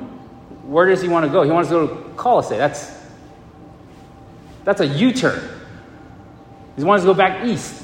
where 0.63 0.85
does 0.87 1.01
he 1.01 1.07
want 1.07 1.25
to 1.25 1.31
go? 1.31 1.41
He 1.41 1.49
wants 1.49 1.69
to 1.69 1.75
go 1.75 1.87
to 1.87 2.09
Colossae. 2.15 2.57
That's, 2.57 2.95
that's 4.63 4.81
a 4.81 4.85
U 4.85 5.11
turn. 5.11 5.41
He 6.77 6.83
wants 6.83 7.03
to 7.03 7.07
go 7.07 7.13
back 7.15 7.45
east. 7.45 7.81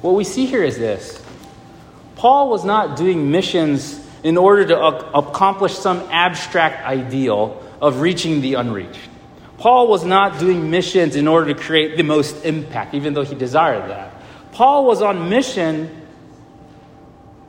What 0.00 0.14
we 0.14 0.24
see 0.24 0.46
here 0.46 0.64
is 0.64 0.76
this 0.76 1.22
Paul 2.16 2.50
was 2.50 2.64
not 2.64 2.96
doing 2.96 3.30
missions 3.30 4.04
in 4.24 4.36
order 4.36 4.64
to 4.66 4.80
accomplish 5.14 5.74
some 5.74 5.98
abstract 6.10 6.84
ideal 6.84 7.62
of 7.80 8.00
reaching 8.00 8.40
the 8.40 8.54
unreached. 8.54 9.08
Paul 9.58 9.88
was 9.88 10.04
not 10.04 10.38
doing 10.38 10.70
missions 10.70 11.14
in 11.14 11.28
order 11.28 11.54
to 11.54 11.60
create 11.60 11.96
the 11.96 12.02
most 12.02 12.44
impact, 12.44 12.94
even 12.94 13.14
though 13.14 13.24
he 13.24 13.34
desired 13.34 13.90
that. 13.90 14.12
Paul 14.52 14.84
was 14.84 15.02
on 15.02 15.28
mission 15.28 16.02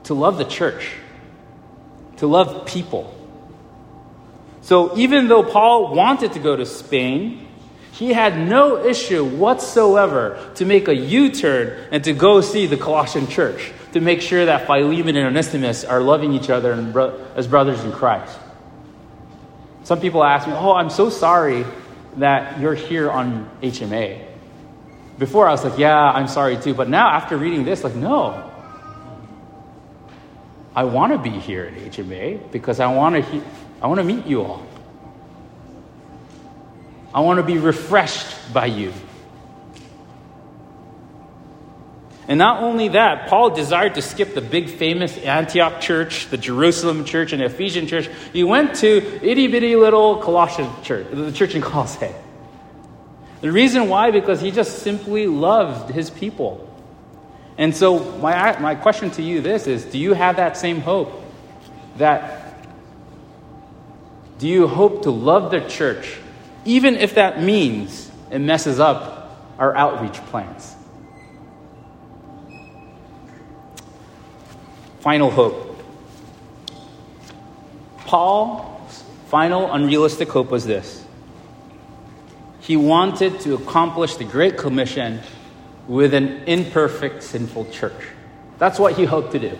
to 0.04 0.14
love 0.14 0.38
the 0.38 0.44
church, 0.44 0.92
to 2.18 2.26
love 2.26 2.66
people. 2.66 3.12
So 4.62 4.96
even 4.96 5.28
though 5.28 5.42
Paul 5.42 5.94
wanted 5.94 6.32
to 6.34 6.38
go 6.38 6.56
to 6.56 6.64
Spain, 6.64 7.46
he 7.92 8.12
had 8.12 8.38
no 8.38 8.84
issue 8.84 9.24
whatsoever 9.24 10.52
to 10.56 10.64
make 10.64 10.88
a 10.88 10.96
U 10.96 11.30
turn 11.30 11.88
and 11.92 12.02
to 12.04 12.12
go 12.12 12.40
see 12.40 12.66
the 12.66 12.76
Colossian 12.76 13.28
church 13.28 13.72
to 13.92 14.00
make 14.00 14.20
sure 14.20 14.46
that 14.46 14.66
Philemon 14.66 15.16
and 15.16 15.28
Onesimus 15.28 15.84
are 15.84 16.00
loving 16.00 16.32
each 16.32 16.50
other 16.50 16.72
as 17.36 17.46
brothers 17.46 17.84
in 17.84 17.92
Christ. 17.92 18.36
Some 19.84 20.00
people 20.00 20.24
ask 20.24 20.48
me, 20.48 20.54
Oh, 20.54 20.72
I'm 20.72 20.90
so 20.90 21.10
sorry 21.10 21.64
that 22.18 22.60
you're 22.60 22.74
here 22.74 23.10
on 23.10 23.50
HMA. 23.62 24.24
Before 25.18 25.46
I 25.48 25.52
was 25.52 25.64
like, 25.64 25.78
Yeah, 25.78 25.96
I'm 25.96 26.28
sorry 26.28 26.56
too. 26.56 26.74
But 26.74 26.88
now, 26.88 27.08
after 27.08 27.36
reading 27.36 27.64
this, 27.64 27.84
like, 27.84 27.94
no. 27.94 28.50
I 30.76 30.84
want 30.84 31.12
to 31.12 31.18
be 31.18 31.30
here 31.30 31.66
at 31.66 31.74
HMA 31.92 32.50
because 32.50 32.80
I 32.80 32.92
want 32.92 33.14
to, 33.14 33.22
he- 33.22 33.42
I 33.80 33.86
want 33.86 33.98
to 33.98 34.04
meet 34.04 34.26
you 34.26 34.42
all. 34.42 34.66
I 37.12 37.20
want 37.20 37.36
to 37.38 37.44
be 37.44 37.58
refreshed 37.58 38.52
by 38.52 38.66
you. 38.66 38.92
And 42.26 42.38
not 42.38 42.62
only 42.62 42.88
that, 42.88 43.28
Paul 43.28 43.50
desired 43.50 43.94
to 43.96 44.02
skip 44.02 44.34
the 44.34 44.40
big 44.40 44.70
famous 44.70 45.16
Antioch 45.18 45.80
church, 45.80 46.28
the 46.30 46.38
Jerusalem 46.38 47.04
church, 47.04 47.32
and 47.32 47.42
Ephesian 47.42 47.86
church. 47.86 48.08
He 48.32 48.44
went 48.44 48.76
to 48.76 49.20
itty 49.22 49.46
bitty 49.48 49.76
little 49.76 50.16
Colossian 50.22 50.70
church, 50.82 51.06
the 51.10 51.32
church 51.32 51.54
in 51.54 51.62
Colossae. 51.70 52.14
The 53.40 53.52
reason 53.52 53.88
why, 53.88 54.10
because 54.10 54.40
he 54.40 54.50
just 54.50 54.78
simply 54.78 55.26
loved 55.26 55.90
his 55.90 56.08
people. 56.08 56.70
And 57.58 57.76
so, 57.76 57.98
my, 58.18 58.58
my 58.58 58.74
question 58.74 59.10
to 59.12 59.22
you 59.22 59.42
this 59.42 59.66
is 59.66 59.84
do 59.84 59.98
you 59.98 60.14
have 60.14 60.36
that 60.36 60.56
same 60.56 60.80
hope? 60.80 61.22
That 61.98 62.40
do 64.38 64.48
you 64.48 64.66
hope 64.66 65.02
to 65.02 65.10
love 65.10 65.50
the 65.50 65.60
church 65.68 66.18
even 66.64 66.96
if 66.96 67.14
that 67.14 67.42
means 67.42 68.10
it 68.30 68.38
messes 68.38 68.80
up 68.80 69.38
our 69.58 69.76
outreach 69.76 70.14
plans. 70.26 70.74
Final 75.04 75.30
hope. 75.30 75.78
Paul's 77.98 79.04
final 79.28 79.70
unrealistic 79.70 80.30
hope 80.30 80.50
was 80.50 80.64
this 80.64 81.04
he 82.60 82.78
wanted 82.78 83.38
to 83.40 83.52
accomplish 83.52 84.16
the 84.16 84.24
Great 84.24 84.56
Commission 84.56 85.20
with 85.86 86.14
an 86.14 86.44
imperfect, 86.46 87.22
sinful 87.22 87.66
church. 87.66 88.08
That's 88.56 88.78
what 88.78 88.94
he 88.94 89.04
hoped 89.04 89.32
to 89.32 89.38
do. 89.38 89.58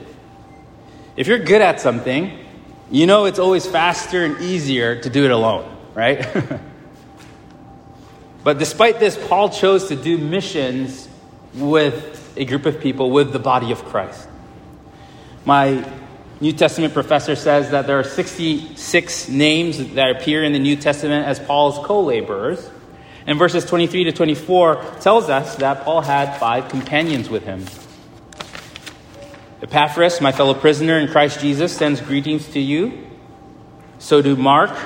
If 1.15 1.27
you're 1.27 1.41
good 1.41 1.61
at 1.61 1.79
something, 1.79 2.39
you 2.91 3.07
know 3.07 3.27
it's 3.27 3.39
always 3.39 3.67
faster 3.67 4.25
and 4.25 4.41
easier 4.41 4.99
to 5.03 5.11
do 5.11 5.27
it 5.27 5.31
alone, 5.31 5.71
right? 5.95 6.27
But 8.45 8.59
despite 8.59 9.01
this, 9.01 9.19
Paul 9.29 9.49
chose 9.49 9.89
to 9.89 9.97
do 9.97 10.19
missions 10.19 11.09
with 11.55 12.35
a 12.37 12.45
group 12.45 12.67
of 12.67 12.79
people, 12.79 13.11
with 13.11 13.33
the 13.33 13.39
body 13.39 13.73
of 13.73 13.83
Christ. 13.87 14.29
My 15.45 15.87
New 16.41 16.53
Testament 16.53 16.95
professor 16.95 17.37
says 17.37 17.71
that 17.71 17.87
there 17.87 17.99
are 17.99 18.05
66 18.05 19.29
names 19.29 19.93
that 19.95 20.11
appear 20.11 20.43
in 20.43 20.55
the 20.55 20.59
New 20.59 20.77
Testament 20.77 21.27
as 21.27 21.39
Paul's 21.39 21.85
co 21.87 22.03
laborers. 22.03 22.71
And 23.27 23.39
verses 23.39 23.65
23 23.65 24.05
to 24.05 24.13
24 24.13 24.83
tells 25.01 25.29
us 25.29 25.57
that 25.57 25.85
Paul 25.85 26.01
had 26.01 26.39
five 26.39 26.69
companions 26.69 27.29
with 27.29 27.45
him. 27.45 27.65
Epaphras, 29.63 30.21
my 30.21 30.33
fellow 30.33 30.55
prisoner 30.55 30.99
in 30.99 31.09
Christ 31.09 31.41
Jesus, 31.41 31.75
sends 31.75 32.01
greetings 32.01 32.49
to 32.49 32.61
you. 32.61 33.07
So 33.99 34.21
do 34.21 34.37
Mark, 34.37 34.77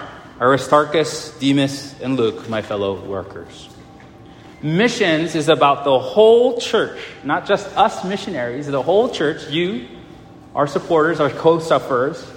Aristarchus, 0.41 1.37
Demas, 1.39 2.01
and 2.01 2.17
Luke, 2.17 2.49
my 2.49 2.63
fellow 2.63 3.05
workers. 3.05 3.69
Missions 4.63 5.35
is 5.35 5.49
about 5.49 5.85
the 5.85 5.99
whole 5.99 6.61
church, 6.61 7.01
not 7.25 7.47
just 7.47 7.77
us 7.77 8.05
missionaries, 8.05 8.67
the 8.67 8.83
whole 8.83 9.09
church, 9.09 9.49
you, 9.51 9.89
our 10.59 10.67
supporters, 10.67 11.21
our 11.21 11.31
co 11.31 11.61
sufferers, 11.61 12.29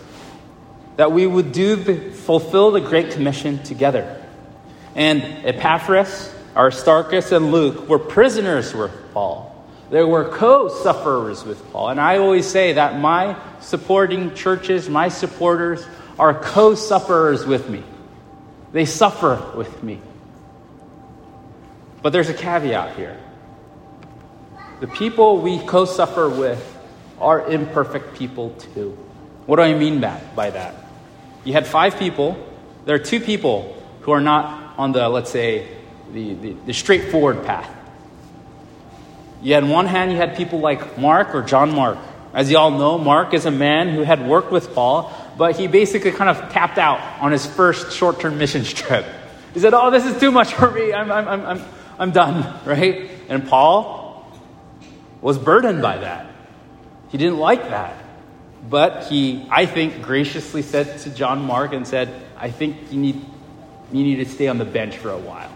that 0.95 1.11
we 1.11 1.25
would 1.25 1.51
do 1.51 1.75
the, 1.75 2.11
fulfill 2.11 2.69
the 2.69 2.79
Great 2.79 3.09
Commission 3.09 3.63
together. 3.63 4.23
And 4.93 5.23
Epaphras, 5.43 6.31
Aristarchus, 6.55 7.31
and 7.31 7.51
Luke 7.51 7.89
were 7.89 7.97
prisoners 7.97 8.75
with 8.75 8.91
Paul. 9.11 9.65
They 9.89 10.03
were 10.03 10.29
co 10.29 10.69
sufferers 10.69 11.43
with 11.43 11.67
Paul. 11.71 11.89
And 11.89 11.99
I 11.99 12.19
always 12.19 12.45
say 12.45 12.73
that 12.73 12.99
my 12.99 13.35
supporting 13.59 14.35
churches, 14.35 14.87
my 14.87 15.09
supporters, 15.09 15.83
are 16.19 16.39
co 16.39 16.75
sufferers 16.75 17.43
with 17.47 17.71
me. 17.71 17.83
They 18.71 18.85
suffer 18.85 19.51
with 19.57 19.81
me. 19.81 19.99
But 22.03 22.13
there's 22.13 22.29
a 22.29 22.35
caveat 22.35 22.95
here. 22.95 23.19
The 24.79 24.87
people 24.87 25.41
we 25.41 25.57
co 25.65 25.85
suffer 25.85 26.29
with 26.29 26.77
are 27.21 27.49
imperfect 27.49 28.15
people 28.15 28.51
too. 28.51 28.97
What 29.45 29.57
do 29.57 29.61
I 29.63 29.73
mean 29.73 30.01
by 30.01 30.49
that? 30.49 30.75
You 31.43 31.53
had 31.53 31.65
five 31.65 31.97
people. 31.97 32.37
There 32.85 32.95
are 32.95 32.99
two 32.99 33.19
people 33.19 33.81
who 34.01 34.11
are 34.11 34.21
not 34.21 34.77
on 34.77 34.91
the, 34.91 35.07
let's 35.09 35.31
say, 35.31 35.67
the, 36.13 36.33
the, 36.35 36.53
the 36.65 36.73
straightforward 36.73 37.45
path. 37.45 37.69
You 39.41 39.53
had 39.55 39.67
one 39.67 39.87
hand, 39.87 40.11
you 40.11 40.17
had 40.17 40.35
people 40.35 40.59
like 40.59 40.97
Mark 40.97 41.33
or 41.33 41.41
John 41.41 41.73
Mark. 41.73 41.97
As 42.33 42.49
you 42.49 42.57
all 42.57 42.71
know, 42.71 42.97
Mark 42.97 43.33
is 43.33 43.45
a 43.45 43.51
man 43.51 43.89
who 43.89 44.03
had 44.03 44.25
worked 44.25 44.51
with 44.51 44.73
Paul, 44.73 45.11
but 45.37 45.57
he 45.57 45.67
basically 45.67 46.11
kind 46.11 46.29
of 46.29 46.51
tapped 46.51 46.77
out 46.77 46.99
on 47.21 47.31
his 47.31 47.45
first 47.45 47.91
short 47.97 48.19
term 48.19 48.37
missions 48.37 48.71
trip. 48.73 49.05
He 49.53 49.59
said, 49.59 49.73
Oh, 49.73 49.91
this 49.91 50.05
is 50.05 50.19
too 50.19 50.31
much 50.31 50.53
for 50.53 50.71
me. 50.71 50.93
I'm, 50.93 51.11
I'm, 51.11 51.27
I'm, 51.27 51.45
I'm, 51.45 51.65
I'm 51.99 52.11
done, 52.11 52.59
right? 52.65 53.09
And 53.27 53.47
Paul 53.47 54.31
was 55.21 55.37
burdened 55.37 55.81
by 55.81 55.97
that. 55.97 56.30
He 57.11 57.17
didn't 57.17 57.37
like 57.37 57.69
that. 57.69 57.95
But 58.69 59.05
he, 59.05 59.45
I 59.49 59.65
think, 59.65 60.01
graciously 60.01 60.61
said 60.61 60.99
to 60.99 61.09
John 61.09 61.45
Mark 61.45 61.73
and 61.73 61.87
said, 61.87 62.13
I 62.37 62.51
think 62.51 62.91
you 62.91 62.99
need, 62.99 63.25
you 63.91 64.03
need 64.03 64.17
to 64.17 64.25
stay 64.25 64.47
on 64.47 64.57
the 64.57 64.65
bench 64.65 64.97
for 64.97 65.09
a 65.09 65.17
while. 65.17 65.51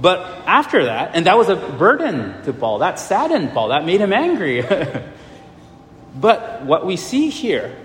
But 0.00 0.20
after 0.46 0.84
that, 0.84 1.12
and 1.14 1.26
that 1.26 1.36
was 1.36 1.48
a 1.48 1.56
burden 1.56 2.42
to 2.44 2.52
Paul, 2.52 2.78
that 2.80 2.98
saddened 2.98 3.52
Paul, 3.52 3.68
that 3.68 3.84
made 3.84 4.00
him 4.00 4.12
angry. 4.12 4.62
but 6.16 6.62
what 6.62 6.84
we 6.84 6.96
see 6.96 7.30
here 7.30 7.76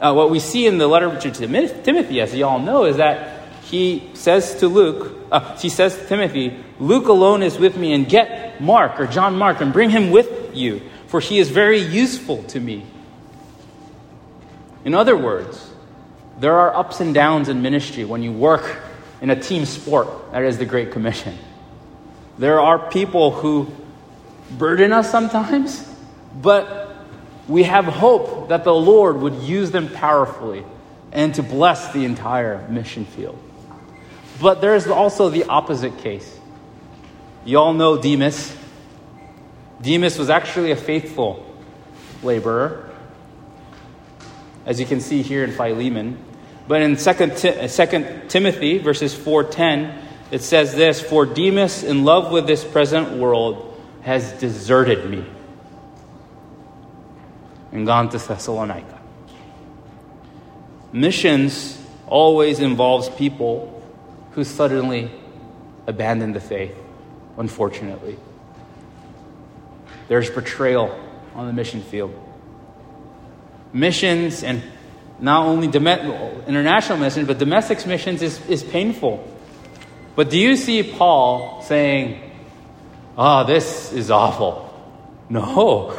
uh, 0.00 0.12
what 0.12 0.30
we 0.30 0.38
see 0.38 0.66
in 0.66 0.78
the 0.78 0.86
letter 0.86 1.18
to 1.18 1.30
Timothy, 1.30 2.20
as 2.20 2.34
you 2.34 2.44
all 2.44 2.58
know, 2.58 2.84
is 2.84 2.96
that 2.96 3.42
he 3.62 4.10
says 4.14 4.56
to 4.56 4.68
Luke, 4.68 5.16
uh, 5.30 5.56
he 5.56 5.68
says 5.68 5.96
to 5.96 6.06
Timothy, 6.06 6.62
Luke 6.78 7.08
alone 7.08 7.42
is 7.42 7.58
with 7.58 7.76
me, 7.76 7.92
and 7.92 8.08
get 8.08 8.60
Mark 8.60 9.00
or 9.00 9.06
John 9.06 9.36
Mark 9.36 9.60
and 9.60 9.72
bring 9.72 9.90
him 9.90 10.10
with 10.10 10.54
you, 10.54 10.82
for 11.08 11.20
he 11.20 11.38
is 11.38 11.50
very 11.50 11.78
useful 11.78 12.42
to 12.44 12.60
me. 12.60 12.84
In 14.84 14.94
other 14.94 15.16
words, 15.16 15.70
there 16.40 16.58
are 16.58 16.74
ups 16.74 17.00
and 17.00 17.14
downs 17.14 17.48
in 17.48 17.62
ministry 17.62 18.04
when 18.04 18.22
you 18.22 18.32
work 18.32 18.78
in 19.20 19.30
a 19.30 19.40
team 19.40 19.64
sport, 19.64 20.08
that 20.32 20.42
is 20.42 20.58
the 20.58 20.66
Great 20.66 20.92
Commission. 20.92 21.38
There 22.36 22.60
are 22.60 22.90
people 22.90 23.30
who 23.30 23.72
burden 24.50 24.92
us 24.92 25.10
sometimes, 25.10 25.88
but 26.42 26.94
we 27.48 27.62
have 27.62 27.84
hope 27.84 28.48
that 28.48 28.64
the 28.64 28.74
Lord 28.74 29.16
would 29.18 29.34
use 29.36 29.70
them 29.70 29.88
powerfully 29.88 30.64
and 31.12 31.34
to 31.36 31.42
bless 31.42 31.92
the 31.92 32.04
entire 32.04 32.66
mission 32.68 33.04
field. 33.04 33.38
But 34.40 34.60
there 34.60 34.74
is 34.74 34.86
also 34.88 35.28
the 35.28 35.44
opposite 35.44 35.98
case. 35.98 36.38
You 37.44 37.58
all 37.58 37.72
know 37.72 38.00
Demas. 38.00 38.54
Demas 39.84 40.18
was 40.18 40.30
actually 40.30 40.70
a 40.70 40.76
faithful 40.76 41.44
laborer, 42.22 42.90
as 44.64 44.80
you 44.80 44.86
can 44.86 45.00
see 45.00 45.20
here 45.20 45.44
in 45.44 45.52
Philemon. 45.52 46.18
But 46.66 46.80
in 46.80 46.96
2, 46.96 47.12
Ti- 47.36 47.48
uh, 47.50 47.68
2 47.68 48.28
Timothy 48.28 48.78
verses 48.78 49.14
4:10, 49.14 49.92
it 50.30 50.40
says 50.40 50.74
this, 50.74 51.02
"For 51.02 51.26
Demas 51.26 51.84
in 51.84 52.04
love 52.04 52.32
with 52.32 52.46
this 52.46 52.64
present 52.64 53.18
world 53.18 53.74
has 54.02 54.32
deserted 54.32 55.10
me 55.10 55.24
and 57.70 57.84
gone 57.84 58.08
to 58.08 58.18
Thessalonica." 58.18 58.98
Missions 60.92 61.78
always 62.06 62.58
involves 62.58 63.10
people 63.10 63.82
who 64.30 64.44
suddenly 64.44 65.10
abandon 65.86 66.32
the 66.32 66.40
faith, 66.40 66.74
unfortunately. 67.36 68.16
There's 70.08 70.30
betrayal 70.30 70.98
on 71.34 71.46
the 71.46 71.52
mission 71.52 71.82
field. 71.82 72.14
Missions 73.72 74.42
and 74.42 74.62
not 75.18 75.46
only 75.46 75.66
international 75.68 76.98
missions, 76.98 77.26
but 77.26 77.38
domestic 77.38 77.86
missions 77.86 78.22
is, 78.22 78.44
is 78.46 78.62
painful. 78.62 79.26
But 80.16 80.30
do 80.30 80.38
you 80.38 80.56
see 80.56 80.82
Paul 80.82 81.62
saying, 81.62 82.20
Oh, 83.16 83.44
this 83.44 83.92
is 83.92 84.10
awful? 84.10 84.70
No. 85.28 85.96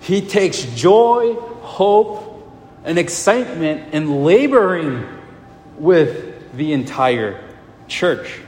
He 0.00 0.20
takes 0.20 0.62
joy, 0.62 1.34
hope, 1.34 2.52
and 2.84 2.98
excitement 2.98 3.92
in 3.92 4.24
laboring 4.24 5.06
with 5.78 6.56
the 6.56 6.72
entire 6.72 7.42
church. 7.88 8.38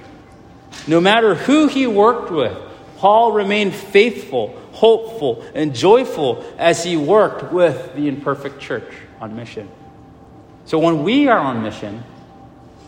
No 0.87 1.01
matter 1.01 1.35
who 1.35 1.67
he 1.67 1.87
worked 1.87 2.31
with, 2.31 2.57
Paul 2.97 3.33
remained 3.33 3.75
faithful, 3.75 4.59
hopeful, 4.73 5.45
and 5.55 5.75
joyful 5.75 6.45
as 6.59 6.83
he 6.83 6.97
worked 6.97 7.53
with 7.53 7.95
the 7.95 8.09
imperfect 8.09 8.61
church 8.61 8.93
on 9.21 9.37
mission. 9.37 9.69
So 10.65 10.79
when 10.79 11.05
we 11.05 11.29
are 11.29 11.39
on 11.39 11.63
mission, 11.63 12.03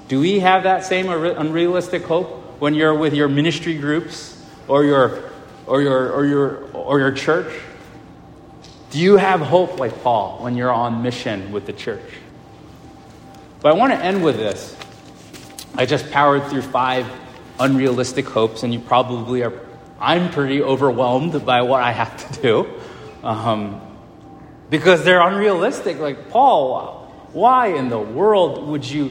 do 0.09 0.21
we 0.21 0.41
have 0.41 0.63
that 0.65 0.85
same 0.85 1.09
unrealistic 1.11 2.05
hope 2.05 2.61
when 2.61 2.75
you're 2.75 2.95
with 2.95 3.15
your 3.15 3.29
ministry 3.29 3.77
groups 3.77 4.43
or 4.67 4.85
your 4.85 5.31
or 5.67 5.83
your 5.83 6.11
or 6.11 6.25
your 6.25 6.57
or 6.73 6.99
your 6.99 7.13
church? 7.13 7.53
Do 8.91 8.99
you 8.99 9.19
have 9.19 9.41
hope 9.41 9.79
like 9.79 10.03
Paul 10.03 10.39
when 10.43 10.57
you're 10.57 10.73
on 10.73 11.03
mission 11.03 11.53
with 11.53 11.67
the 11.67 11.75
church? 11.75 12.03
But 13.61 13.73
I 13.73 13.75
want 13.75 13.93
to 13.93 13.99
end 13.99 14.25
with 14.25 14.37
this. 14.37 14.75
I 15.75 15.85
just 15.85 16.11
powered 16.11 16.47
through 16.47 16.63
five 16.63 17.07
unrealistic 17.61 18.27
hopes, 18.27 18.63
and 18.63 18.73
you 18.73 18.81
probably 18.81 19.43
are. 19.43 19.68
I'm 20.01 20.31
pretty 20.31 20.63
overwhelmed 20.63 21.45
by 21.45 21.63
what 21.63 21.83
I 21.83 21.93
have 21.93 22.35
to 22.35 22.43
do 22.43 22.81
um, 23.23 23.81
because 24.71 25.05
they're 25.05 25.21
unrealistic. 25.21 25.99
Like, 25.99 26.31
Paul, 26.31 27.13
why 27.33 27.69
in 27.69 27.89
the 27.89 27.99
world 27.99 28.69
would 28.69 28.89
you 28.89 29.11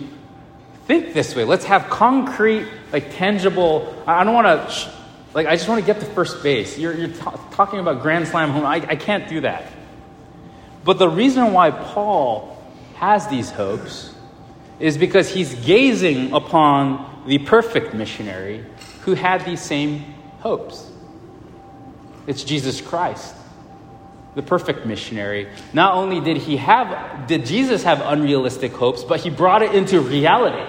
think 0.85 1.13
this 1.13 1.35
way? 1.35 1.43
Let's 1.43 1.65
have 1.65 1.89
concrete, 1.89 2.67
like, 2.91 3.15
tangible. 3.15 4.03
I 4.07 4.23
don't 4.23 4.33
want 4.33 4.47
to 4.47 4.97
like, 5.37 5.45
I 5.45 5.55
just 5.55 5.69
want 5.69 5.79
to 5.79 5.85
get 5.85 5.99
to 5.99 6.05
first 6.07 6.41
base. 6.41 6.79
You're, 6.79 6.93
you're 6.93 7.09
t- 7.09 7.21
talking 7.51 7.79
about 7.79 8.01
Grand 8.01 8.27
Slam 8.27 8.49
home. 8.49 8.65
I, 8.65 8.75
I 8.75 8.95
can't 8.95 9.29
do 9.29 9.41
that. 9.41 9.65
But 10.83 10.97
the 10.97 11.07
reason 11.07 11.53
why 11.53 11.69
Paul 11.69 12.57
has 12.95 13.27
these 13.27 13.51
hopes 13.51 14.15
is 14.79 14.97
because 14.97 15.29
he's 15.29 15.53
gazing 15.53 16.33
upon 16.33 17.23
the 17.27 17.37
perfect 17.37 17.93
missionary 17.93 18.65
who 19.01 19.13
had 19.13 19.45
these 19.45 19.61
same 19.61 20.05
hopes. 20.47 20.89
It's 22.25 22.43
Jesus 22.45 22.79
Christ, 22.79 23.35
the 24.35 24.41
perfect 24.41 24.85
missionary. 24.85 25.49
Not 25.73 25.95
only 25.95 26.21
did 26.21 26.37
he 26.37 26.55
have 26.55 27.27
did 27.27 27.45
Jesus 27.45 27.83
have 27.83 27.99
unrealistic 28.01 28.71
hopes, 28.71 29.03
but 29.03 29.19
he 29.19 29.29
brought 29.29 29.61
it 29.61 29.75
into 29.75 29.99
reality. 29.99 30.63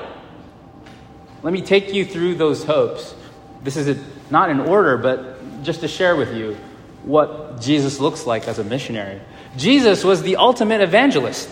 Let 1.45 1.53
me 1.53 1.63
take 1.63 1.95
you 1.95 2.05
through 2.05 2.35
those 2.35 2.65
hopes. 2.65 3.15
This 3.63 3.77
is 3.77 3.87
a 3.89 4.05
not 4.31 4.51
in 4.51 4.59
order, 4.59 4.97
but 4.99 5.63
just 5.63 5.81
to 5.81 5.89
share 5.89 6.17
with 6.17 6.35
you 6.35 6.57
what 7.05 7.61
Jesus 7.61 8.01
looks 8.01 8.27
like 8.27 8.49
as 8.49 8.59
a 8.59 8.65
missionary. 8.65 9.21
Jesus 9.57 10.03
was 10.03 10.23
the 10.23 10.37
ultimate 10.37 10.81
evangelist. 10.81 11.49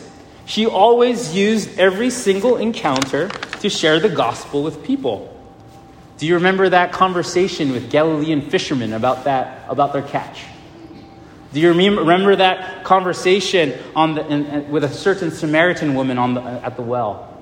He 0.46 0.66
always 0.66 1.34
used 1.34 1.78
every 1.78 2.10
single 2.10 2.56
encounter 2.56 3.28
to 3.60 3.70
share 3.70 4.00
the 4.00 4.08
gospel 4.08 4.64
with 4.64 4.82
people. 4.84 5.35
Do 6.18 6.26
you 6.26 6.34
remember 6.34 6.68
that 6.68 6.92
conversation 6.92 7.72
with 7.72 7.90
Galilean 7.90 8.40
fishermen 8.40 8.92
about 8.92 9.24
that 9.24 9.66
about 9.68 9.92
their 9.92 10.02
catch? 10.02 10.44
Do 11.52 11.60
you 11.60 11.72
remember 11.72 12.36
that 12.36 12.84
conversation 12.84 13.74
on 13.94 14.14
the, 14.14 14.26
in, 14.26 14.46
in, 14.46 14.70
with 14.70 14.84
a 14.84 14.88
certain 14.88 15.30
Samaritan 15.30 15.94
woman 15.94 16.18
on 16.18 16.34
the, 16.34 16.42
at 16.42 16.76
the 16.76 16.82
well? 16.82 17.32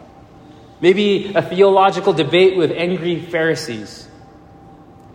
Maybe 0.81 1.35
a 1.35 1.43
theological 1.43 2.13
debate 2.13 2.57
with 2.57 2.71
angry 2.71 3.21
Pharisees 3.21 4.09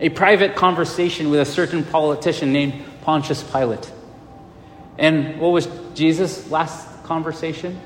a 0.00 0.08
private 0.08 0.56
conversation 0.56 1.30
with 1.30 1.40
a 1.40 1.44
certain 1.44 1.84
politician 1.84 2.52
named 2.52 2.82
Pontius 3.02 3.42
Pilate. 3.42 3.92
And 4.98 5.38
what 5.38 5.52
was 5.52 5.68
Jesus' 5.94 6.50
last 6.50 7.04
conversation? 7.04 7.78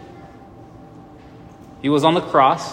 He 1.83 1.89
was 1.89 2.05
on 2.05 2.15
the 2.15 2.21
cross 2.21 2.73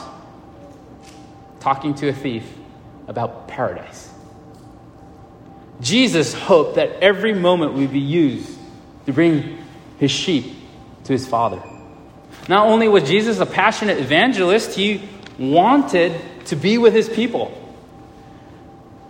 talking 1.60 1.96
to 1.96 2.08
a 2.08 2.14
thief 2.14 2.46
about 3.12 3.50
paradise. 3.50 4.10
Jesus 5.82 6.34
hoped 6.34 6.76
that 6.76 6.90
every 7.02 7.34
moment 7.34 7.74
would 7.74 7.92
be 7.92 8.00
used 8.00 8.58
to 9.06 9.14
bring 9.14 9.58
his 9.98 10.10
sheep 10.10 10.56
to 11.04 11.14
his 11.14 11.28
Father. 11.28 11.62
Not 12.48 12.68
only 12.68 12.88
was 12.88 13.04
Jesus 13.04 13.40
a 13.40 13.46
passionate 13.46 14.00
evangelist, 14.00 14.76
he 14.76 15.08
wanted 15.38 16.20
to 16.46 16.56
be 16.56 16.78
with 16.78 16.94
his 16.94 17.10
people. 17.10 17.50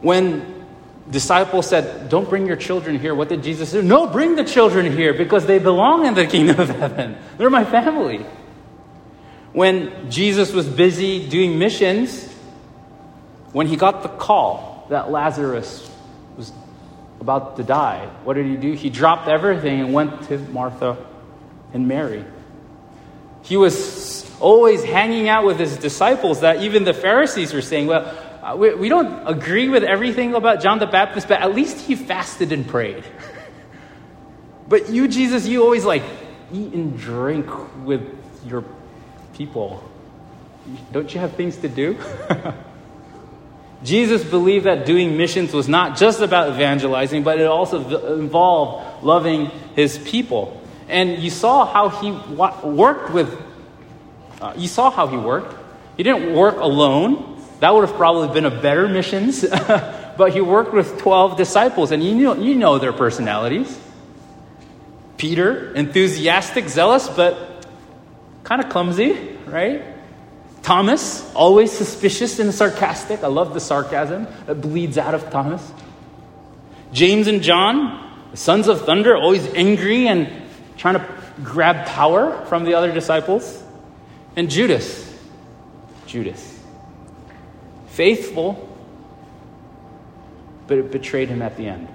When 0.02 0.66
disciples 1.10 1.68
said, 1.68 2.10
Don't 2.10 2.28
bring 2.28 2.48
your 2.48 2.56
children 2.56 2.98
here, 2.98 3.14
what 3.14 3.30
did 3.30 3.44
Jesus 3.44 3.72
do? 3.72 3.84
No, 3.84 4.08
bring 4.08 4.36
the 4.36 4.44
children 4.44 4.92
here 4.92 5.14
because 5.14 5.46
they 5.46 5.60
belong 5.60 6.08
in 6.08 6.16
the 6.16 6.26
kingdom 6.26 6.60
of 6.60 6.70
heaven. 6.70 7.18
They're 7.38 7.52
my 7.52 7.66
family. 7.66 8.26
When 9.54 10.10
Jesus 10.10 10.54
was 10.54 10.68
busy 10.68 11.30
doing 11.30 11.60
missions, 11.60 12.31
when 13.54 13.68
he 13.68 13.76
got 13.76 14.04
the 14.04 14.10
call 14.10 14.86
that 14.90 15.12
Lazarus 15.12 15.90
was 16.38 16.52
about 17.20 17.58
to 17.58 17.64
die, 17.64 18.10
what 18.24 18.34
did 18.34 18.46
he 18.46 18.56
do? 18.56 18.74
He 18.74 18.90
dropped 18.90 19.28
everything 19.28 19.80
and 19.80 19.94
went 19.94 20.24
to 20.24 20.38
Martha 20.38 20.98
and 21.74 21.88
Mary. 21.88 22.26
He 23.44 23.58
was 23.58 24.30
always 24.40 24.84
hanging 24.84 25.28
out 25.28 25.46
with 25.46 25.60
his 25.60 25.78
disciples 25.78 26.42
that 26.42 26.62
even 26.62 26.84
the 26.84 26.94
Pharisees 26.94 27.54
were 27.54 27.62
saying, 27.62 27.88
Well, 27.88 28.18
uh, 28.42 28.56
we, 28.56 28.74
we 28.74 28.90
don't 28.90 29.28
agree 29.28 29.70
with 29.70 29.84
everything 29.84 30.34
about 30.34 30.62
John 30.62 30.80
the 30.80 30.88
Baptist, 30.88 31.28
but 31.28 31.42
at 31.42 31.54
least 31.54 31.80
he 31.80 31.96
fasted 31.96 32.52
and 32.52 32.68
prayed. 32.68 33.04
but 34.68 34.90
you, 34.90 35.08
Jesus, 35.08 35.48
you 35.48 35.64
always 35.64 35.86
like 35.86 36.04
eat 36.52 36.74
and 36.74 36.98
drink 36.98 37.48
with 37.86 38.02
your 38.46 38.64
people. 39.34 39.84
Don't 40.92 41.14
you 41.14 41.20
have 41.20 41.34
things 41.34 41.58
to 41.58 41.70
do? 41.70 41.98
Jesus 43.84 44.24
believed 44.24 44.66
that 44.66 44.86
doing 44.86 45.18
missions 45.18 45.54
was 45.54 45.68
not 45.68 45.98
just 45.98 46.22
about 46.22 46.50
evangelizing, 46.50 47.24
but 47.24 47.40
it 47.40 47.48
also 47.48 48.14
involved 48.16 49.04
loving 49.04 49.48
his 49.76 49.98
people. 49.98 50.62
And 50.88 51.18
you 51.20 51.30
saw 51.30 51.66
how 51.66 51.90
he 51.90 52.12
worked 52.12 53.12
with, 53.12 53.42
uh, 54.40 54.54
you 54.56 54.68
saw 54.68 54.92
how 54.92 55.08
he 55.08 55.18
worked. 55.18 55.56
He 55.98 56.04
didn't 56.04 56.34
work 56.36 56.58
alone. 56.58 57.42
That 57.60 57.74
would 57.74 57.88
have 57.88 57.98
probably 57.98 58.34
been 58.34 58.46
a 58.46 58.62
better 58.62 58.88
missions. 58.88 59.46
but 60.18 60.34
he 60.34 60.42
worked 60.42 60.74
with 60.74 61.00
12 61.00 61.38
disciples, 61.38 61.92
and 61.92 62.04
you 62.04 62.14
know, 62.14 62.36
you 62.36 62.56
know 62.56 62.78
their 62.78 62.94
personalities. 62.94 63.80
Peter, 65.18 65.74
enthusiastic, 65.74 66.68
zealous, 66.68 67.08
but 67.08 67.66
kind 68.44 68.64
of 68.64 68.70
clumsy, 68.70 69.38
right? 69.46 69.91
Thomas, 70.64 71.34
always 71.34 71.72
suspicious 71.72 72.40
and 72.40 72.54
sarcastic. 72.54 73.24
I 73.24 73.28
love 73.28 73.54
the 73.54 73.60
sarcasm 73.60 74.28
that 74.46 74.56
bleeds 74.56 74.98
out 74.98 75.16
of 75.16 75.30
Thomas. 75.32 75.72
James 76.94 77.28
and 77.28 77.42
John, 77.42 78.30
the 78.32 78.38
sons 78.38 78.68
of 78.68 78.86
thunder, 78.86 79.16
always 79.16 79.46
angry 79.54 80.08
and 80.08 80.30
trying 80.78 80.96
to 80.96 81.08
grab 81.44 81.88
power 81.88 82.46
from 82.46 82.66
the 82.66 82.76
other 82.76 82.92
disciples. 82.92 83.64
And 84.36 84.50
Judas, 84.50 85.12
Judas, 86.06 86.60
faithful, 87.88 88.68
but 90.68 90.78
it 90.78 90.92
betrayed 90.92 91.30
him 91.30 91.42
at 91.42 91.58
the 91.58 91.68
end. 91.68 91.88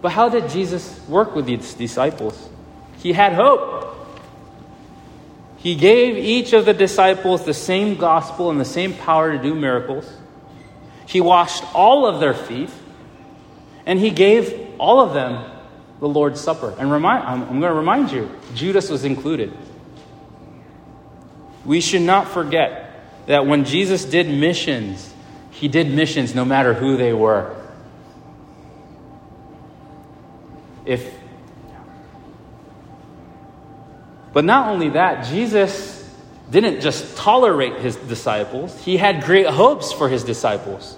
But 0.00 0.12
how 0.12 0.28
did 0.28 0.48
Jesus 0.48 0.98
work 1.08 1.34
with 1.34 1.46
these 1.46 1.74
disciples? 1.74 2.48
He 2.98 3.12
had 3.12 3.32
hope. 3.34 3.89
He 5.62 5.74
gave 5.74 6.16
each 6.16 6.54
of 6.54 6.64
the 6.64 6.72
disciples 6.72 7.44
the 7.44 7.52
same 7.52 7.96
gospel 7.96 8.50
and 8.50 8.58
the 8.58 8.64
same 8.64 8.94
power 8.94 9.32
to 9.32 9.42
do 9.42 9.54
miracles. 9.54 10.10
He 11.06 11.20
washed 11.20 11.62
all 11.74 12.06
of 12.06 12.18
their 12.18 12.32
feet, 12.32 12.70
and 13.84 13.98
he 13.98 14.10
gave 14.10 14.58
all 14.78 15.00
of 15.00 15.12
them 15.12 15.50
the 16.00 16.08
Lord's 16.08 16.40
Supper. 16.40 16.74
And 16.78 16.90
remind, 16.90 17.24
I'm, 17.24 17.42
I'm 17.42 17.60
going 17.60 17.72
to 17.72 17.74
remind 17.74 18.10
you, 18.10 18.30
Judas 18.54 18.88
was 18.88 19.04
included. 19.04 19.52
We 21.66 21.82
should 21.82 22.02
not 22.02 22.28
forget 22.28 23.26
that 23.26 23.46
when 23.46 23.66
Jesus 23.66 24.06
did 24.06 24.28
missions, 24.28 25.12
he 25.50 25.68
did 25.68 25.92
missions 25.92 26.34
no 26.34 26.46
matter 26.46 26.72
who 26.72 26.96
they 26.96 27.12
were. 27.12 27.54
If 30.86 31.19
But 34.32 34.44
not 34.44 34.68
only 34.68 34.90
that, 34.90 35.26
Jesus 35.26 35.98
didn't 36.50 36.80
just 36.80 37.16
tolerate 37.16 37.76
his 37.76 37.96
disciples, 37.96 38.78
he 38.84 38.96
had 38.96 39.24
great 39.24 39.46
hopes 39.46 39.92
for 39.92 40.08
his 40.08 40.24
disciples. 40.24 40.96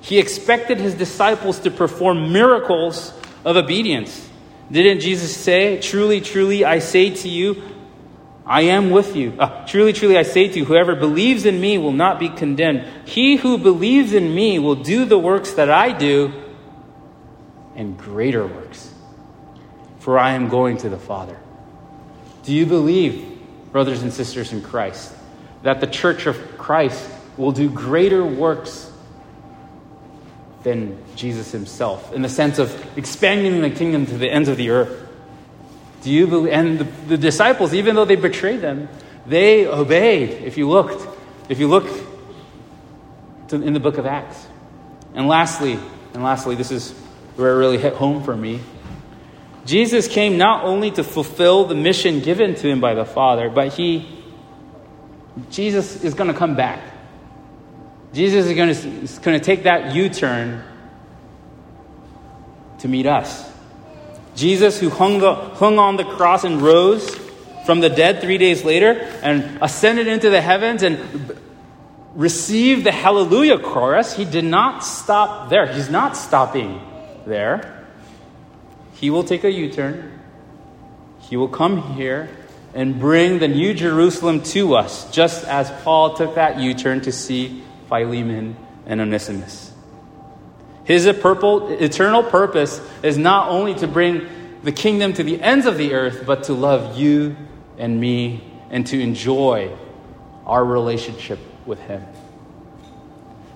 He 0.00 0.18
expected 0.18 0.78
his 0.78 0.94
disciples 0.94 1.60
to 1.60 1.70
perform 1.70 2.32
miracles 2.32 3.12
of 3.44 3.56
obedience. 3.56 4.28
Didn't 4.70 5.00
Jesus 5.00 5.36
say, 5.36 5.80
Truly, 5.80 6.20
truly, 6.20 6.64
I 6.64 6.80
say 6.80 7.10
to 7.10 7.28
you, 7.28 7.62
I 8.44 8.62
am 8.62 8.90
with 8.90 9.14
you. 9.14 9.34
Uh, 9.38 9.64
truly, 9.66 9.92
truly, 9.92 10.18
I 10.18 10.24
say 10.24 10.48
to 10.48 10.58
you, 10.58 10.64
whoever 10.64 10.96
believes 10.96 11.46
in 11.46 11.60
me 11.60 11.78
will 11.78 11.92
not 11.92 12.18
be 12.18 12.28
condemned. 12.28 12.84
He 13.06 13.36
who 13.36 13.58
believes 13.58 14.12
in 14.12 14.34
me 14.34 14.58
will 14.58 14.74
do 14.74 15.04
the 15.04 15.18
works 15.18 15.52
that 15.52 15.70
I 15.70 15.92
do 15.92 16.32
and 17.76 17.96
greater 17.96 18.46
works. 18.46 18.92
For 20.00 20.18
I 20.18 20.32
am 20.32 20.48
going 20.48 20.78
to 20.78 20.88
the 20.88 20.98
Father. 20.98 21.38
Do 22.42 22.52
you 22.52 22.66
believe, 22.66 23.40
brothers 23.70 24.02
and 24.02 24.12
sisters 24.12 24.52
in 24.52 24.62
Christ, 24.62 25.12
that 25.62 25.80
the 25.80 25.86
church 25.86 26.26
of 26.26 26.58
Christ 26.58 27.08
will 27.36 27.52
do 27.52 27.70
greater 27.70 28.24
works 28.24 28.90
than 30.62 31.02
Jesus 31.16 31.50
himself 31.50 32.12
in 32.12 32.22
the 32.22 32.28
sense 32.28 32.58
of 32.58 32.98
expanding 32.98 33.62
the 33.62 33.70
kingdom 33.70 34.06
to 34.06 34.16
the 34.16 34.30
ends 34.30 34.48
of 34.48 34.56
the 34.56 34.70
earth? 34.70 35.08
Do 36.02 36.10
you 36.10 36.26
believe? 36.26 36.52
And 36.52 36.78
the, 36.80 36.84
the 36.84 37.18
disciples, 37.18 37.74
even 37.74 37.94
though 37.94 38.04
they 38.04 38.16
betrayed 38.16 38.60
them, 38.60 38.88
they 39.26 39.66
obeyed. 39.66 40.30
If 40.30 40.58
you 40.58 40.68
looked, 40.68 41.06
if 41.48 41.60
you 41.60 41.68
look 41.68 41.86
to, 43.48 43.62
in 43.62 43.72
the 43.72 43.80
book 43.80 43.98
of 43.98 44.06
Acts. 44.06 44.46
And 45.14 45.28
lastly, 45.28 45.78
and 46.14 46.22
lastly, 46.22 46.56
this 46.56 46.70
is 46.70 46.92
where 47.36 47.52
it 47.52 47.56
really 47.56 47.78
hit 47.78 47.94
home 47.94 48.24
for 48.24 48.36
me. 48.36 48.60
Jesus 49.64 50.08
came 50.08 50.38
not 50.38 50.64
only 50.64 50.90
to 50.92 51.04
fulfill 51.04 51.66
the 51.66 51.74
mission 51.74 52.20
given 52.20 52.54
to 52.56 52.68
him 52.68 52.80
by 52.80 52.94
the 52.94 53.04
Father, 53.04 53.48
but 53.48 53.72
he, 53.72 54.08
Jesus 55.50 56.02
is 56.02 56.14
going 56.14 56.32
to 56.32 56.36
come 56.36 56.56
back. 56.56 56.82
Jesus 58.12 58.46
is 58.46 59.18
going 59.18 59.38
to, 59.38 59.44
take 59.44 59.62
that 59.62 59.94
U 59.94 60.08
turn 60.08 60.62
to 62.80 62.88
meet 62.88 63.06
us. 63.06 63.50
Jesus, 64.34 64.78
who 64.80 64.90
hung, 64.90 65.18
the, 65.18 65.34
hung 65.34 65.78
on 65.78 65.96
the 65.96 66.04
cross 66.04 66.44
and 66.44 66.60
rose 66.60 67.14
from 67.64 67.80
the 67.80 67.88
dead 67.88 68.20
three 68.20 68.38
days 68.38 68.64
later 68.64 68.92
and 69.22 69.62
ascended 69.62 70.08
into 70.08 70.30
the 70.30 70.40
heavens 70.40 70.82
and 70.82 71.38
received 72.14 72.84
the 72.84 72.92
hallelujah 72.92 73.58
chorus, 73.58 74.14
he 74.14 74.24
did 74.24 74.44
not 74.44 74.84
stop 74.84 75.48
there. 75.48 75.66
He's 75.72 75.88
not 75.88 76.16
stopping 76.16 76.80
there. 77.26 77.81
He 79.02 79.10
will 79.10 79.24
take 79.24 79.42
a 79.42 79.50
U 79.50 79.68
turn. 79.68 80.16
He 81.22 81.36
will 81.36 81.48
come 81.48 81.94
here 81.94 82.30
and 82.72 83.00
bring 83.00 83.40
the 83.40 83.48
New 83.48 83.74
Jerusalem 83.74 84.44
to 84.54 84.76
us, 84.76 85.10
just 85.10 85.44
as 85.44 85.68
Paul 85.82 86.14
took 86.14 86.36
that 86.36 86.60
U 86.60 86.72
turn 86.72 87.00
to 87.00 87.10
see 87.10 87.64
Philemon 87.88 88.56
and 88.86 89.00
Onesimus. 89.00 89.72
His 90.84 91.06
eternal 91.06 92.22
purpose 92.22 92.80
is 93.02 93.18
not 93.18 93.48
only 93.48 93.74
to 93.74 93.88
bring 93.88 94.28
the 94.62 94.70
kingdom 94.70 95.12
to 95.14 95.24
the 95.24 95.42
ends 95.42 95.66
of 95.66 95.78
the 95.78 95.94
earth, 95.94 96.22
but 96.24 96.44
to 96.44 96.52
love 96.52 96.96
you 96.96 97.34
and 97.78 98.00
me 98.00 98.44
and 98.70 98.86
to 98.86 99.00
enjoy 99.00 99.76
our 100.46 100.64
relationship 100.64 101.40
with 101.66 101.80
Him. 101.80 102.04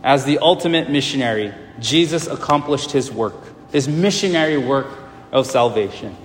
As 0.03 0.25
the 0.25 0.39
ultimate 0.41 0.91
missionary, 0.91 1.55
Jesus 1.79 2.27
accomplished 2.27 2.91
his 2.91 3.13
work, 3.13 3.35
his 3.71 3.87
missionary 3.87 4.57
work 4.57 5.06
of 5.33 5.47
salvation. 5.47 6.17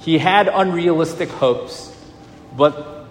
He 0.00 0.18
had 0.18 0.48
unrealistic 0.48 1.28
hopes, 1.28 1.94
but 2.56 3.06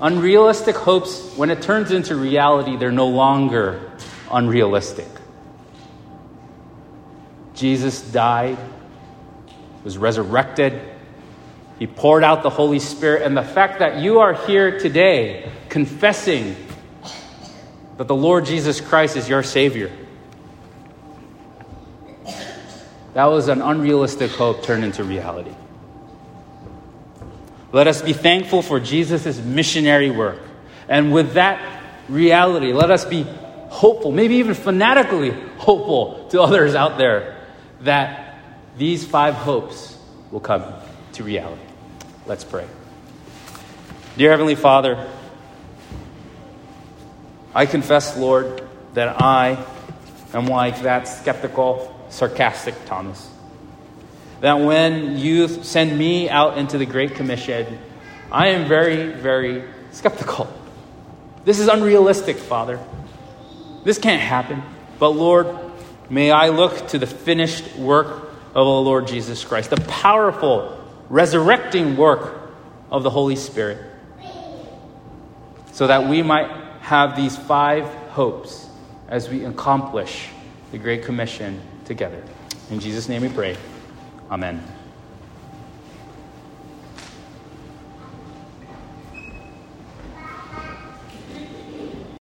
unrealistic 0.00 0.76
hopes, 0.76 1.32
when 1.36 1.50
it 1.50 1.62
turns 1.62 1.92
into 1.92 2.16
reality, 2.16 2.76
they're 2.76 2.90
no 2.90 3.08
longer 3.08 3.92
unrealistic. 4.30 5.08
Jesus 7.54 8.00
died, 8.00 8.58
was 9.84 9.96
resurrected, 9.96 10.82
he 11.78 11.86
poured 11.86 12.24
out 12.24 12.42
the 12.42 12.50
Holy 12.50 12.78
Spirit, 12.78 13.22
and 13.22 13.36
the 13.36 13.42
fact 13.42 13.80
that 13.80 14.00
you 14.00 14.20
are 14.20 14.32
here 14.32 14.78
today 14.78 15.50
confessing 15.68 16.56
that 17.98 18.08
the 18.08 18.14
Lord 18.14 18.46
Jesus 18.46 18.80
Christ 18.80 19.16
is 19.16 19.28
your 19.28 19.42
Savior. 19.42 19.90
That 23.16 23.30
was 23.30 23.48
an 23.48 23.62
unrealistic 23.62 24.30
hope 24.32 24.62
turned 24.62 24.84
into 24.84 25.02
reality. 25.02 25.54
Let 27.72 27.86
us 27.86 28.02
be 28.02 28.12
thankful 28.12 28.60
for 28.60 28.78
Jesus' 28.78 29.38
missionary 29.40 30.10
work. 30.10 30.38
And 30.86 31.14
with 31.14 31.32
that 31.32 31.82
reality, 32.10 32.74
let 32.74 32.90
us 32.90 33.06
be 33.06 33.22
hopeful, 33.70 34.12
maybe 34.12 34.34
even 34.34 34.52
fanatically 34.52 35.30
hopeful 35.56 36.28
to 36.28 36.42
others 36.42 36.74
out 36.74 36.98
there 36.98 37.40
that 37.80 38.38
these 38.76 39.06
five 39.06 39.32
hopes 39.32 39.96
will 40.30 40.40
come 40.40 40.62
to 41.14 41.24
reality. 41.24 41.62
Let's 42.26 42.44
pray. 42.44 42.66
Dear 44.18 44.32
Heavenly 44.32 44.56
Father, 44.56 45.10
I 47.54 47.64
confess, 47.64 48.14
Lord, 48.18 48.62
that 48.92 49.22
I 49.22 49.64
am 50.34 50.48
like 50.48 50.82
that 50.82 51.08
skeptical, 51.08 51.95
sarcastic 52.16 52.74
Thomas. 52.86 53.30
That 54.40 54.54
when 54.54 55.18
you 55.18 55.48
send 55.48 55.98
me 55.98 56.30
out 56.30 56.56
into 56.56 56.78
the 56.78 56.86
Great 56.86 57.14
Commission, 57.14 57.78
I 58.32 58.48
am 58.48 58.66
very, 58.66 59.12
very 59.12 59.64
skeptical. 59.92 60.48
This 61.44 61.58
is 61.58 61.68
unrealistic, 61.68 62.38
Father. 62.38 62.80
This 63.84 63.98
can't 63.98 64.20
happen. 64.20 64.62
But 64.98 65.10
Lord, 65.10 65.46
may 66.08 66.30
I 66.30 66.48
look 66.48 66.88
to 66.88 66.98
the 66.98 67.06
finished 67.06 67.76
work 67.76 68.30
of 68.48 68.54
the 68.54 68.64
Lord 68.64 69.06
Jesus 69.06 69.44
Christ, 69.44 69.68
the 69.68 69.76
powerful, 69.82 70.82
resurrecting 71.10 71.98
work 71.98 72.50
of 72.90 73.02
the 73.02 73.10
Holy 73.10 73.36
Spirit, 73.36 73.78
so 75.72 75.86
that 75.86 76.08
we 76.08 76.22
might 76.22 76.50
have 76.80 77.14
these 77.14 77.36
five 77.36 77.84
hopes 78.08 78.66
as 79.06 79.28
we 79.28 79.44
accomplish 79.44 80.30
the 80.72 80.78
Great 80.78 81.04
Commission 81.04 81.60
together. 81.86 82.22
In 82.70 82.80
Jesus' 82.80 83.08
name 83.08 83.22
we 83.22 83.28
pray. 83.28 83.56
Amen. 84.30 84.75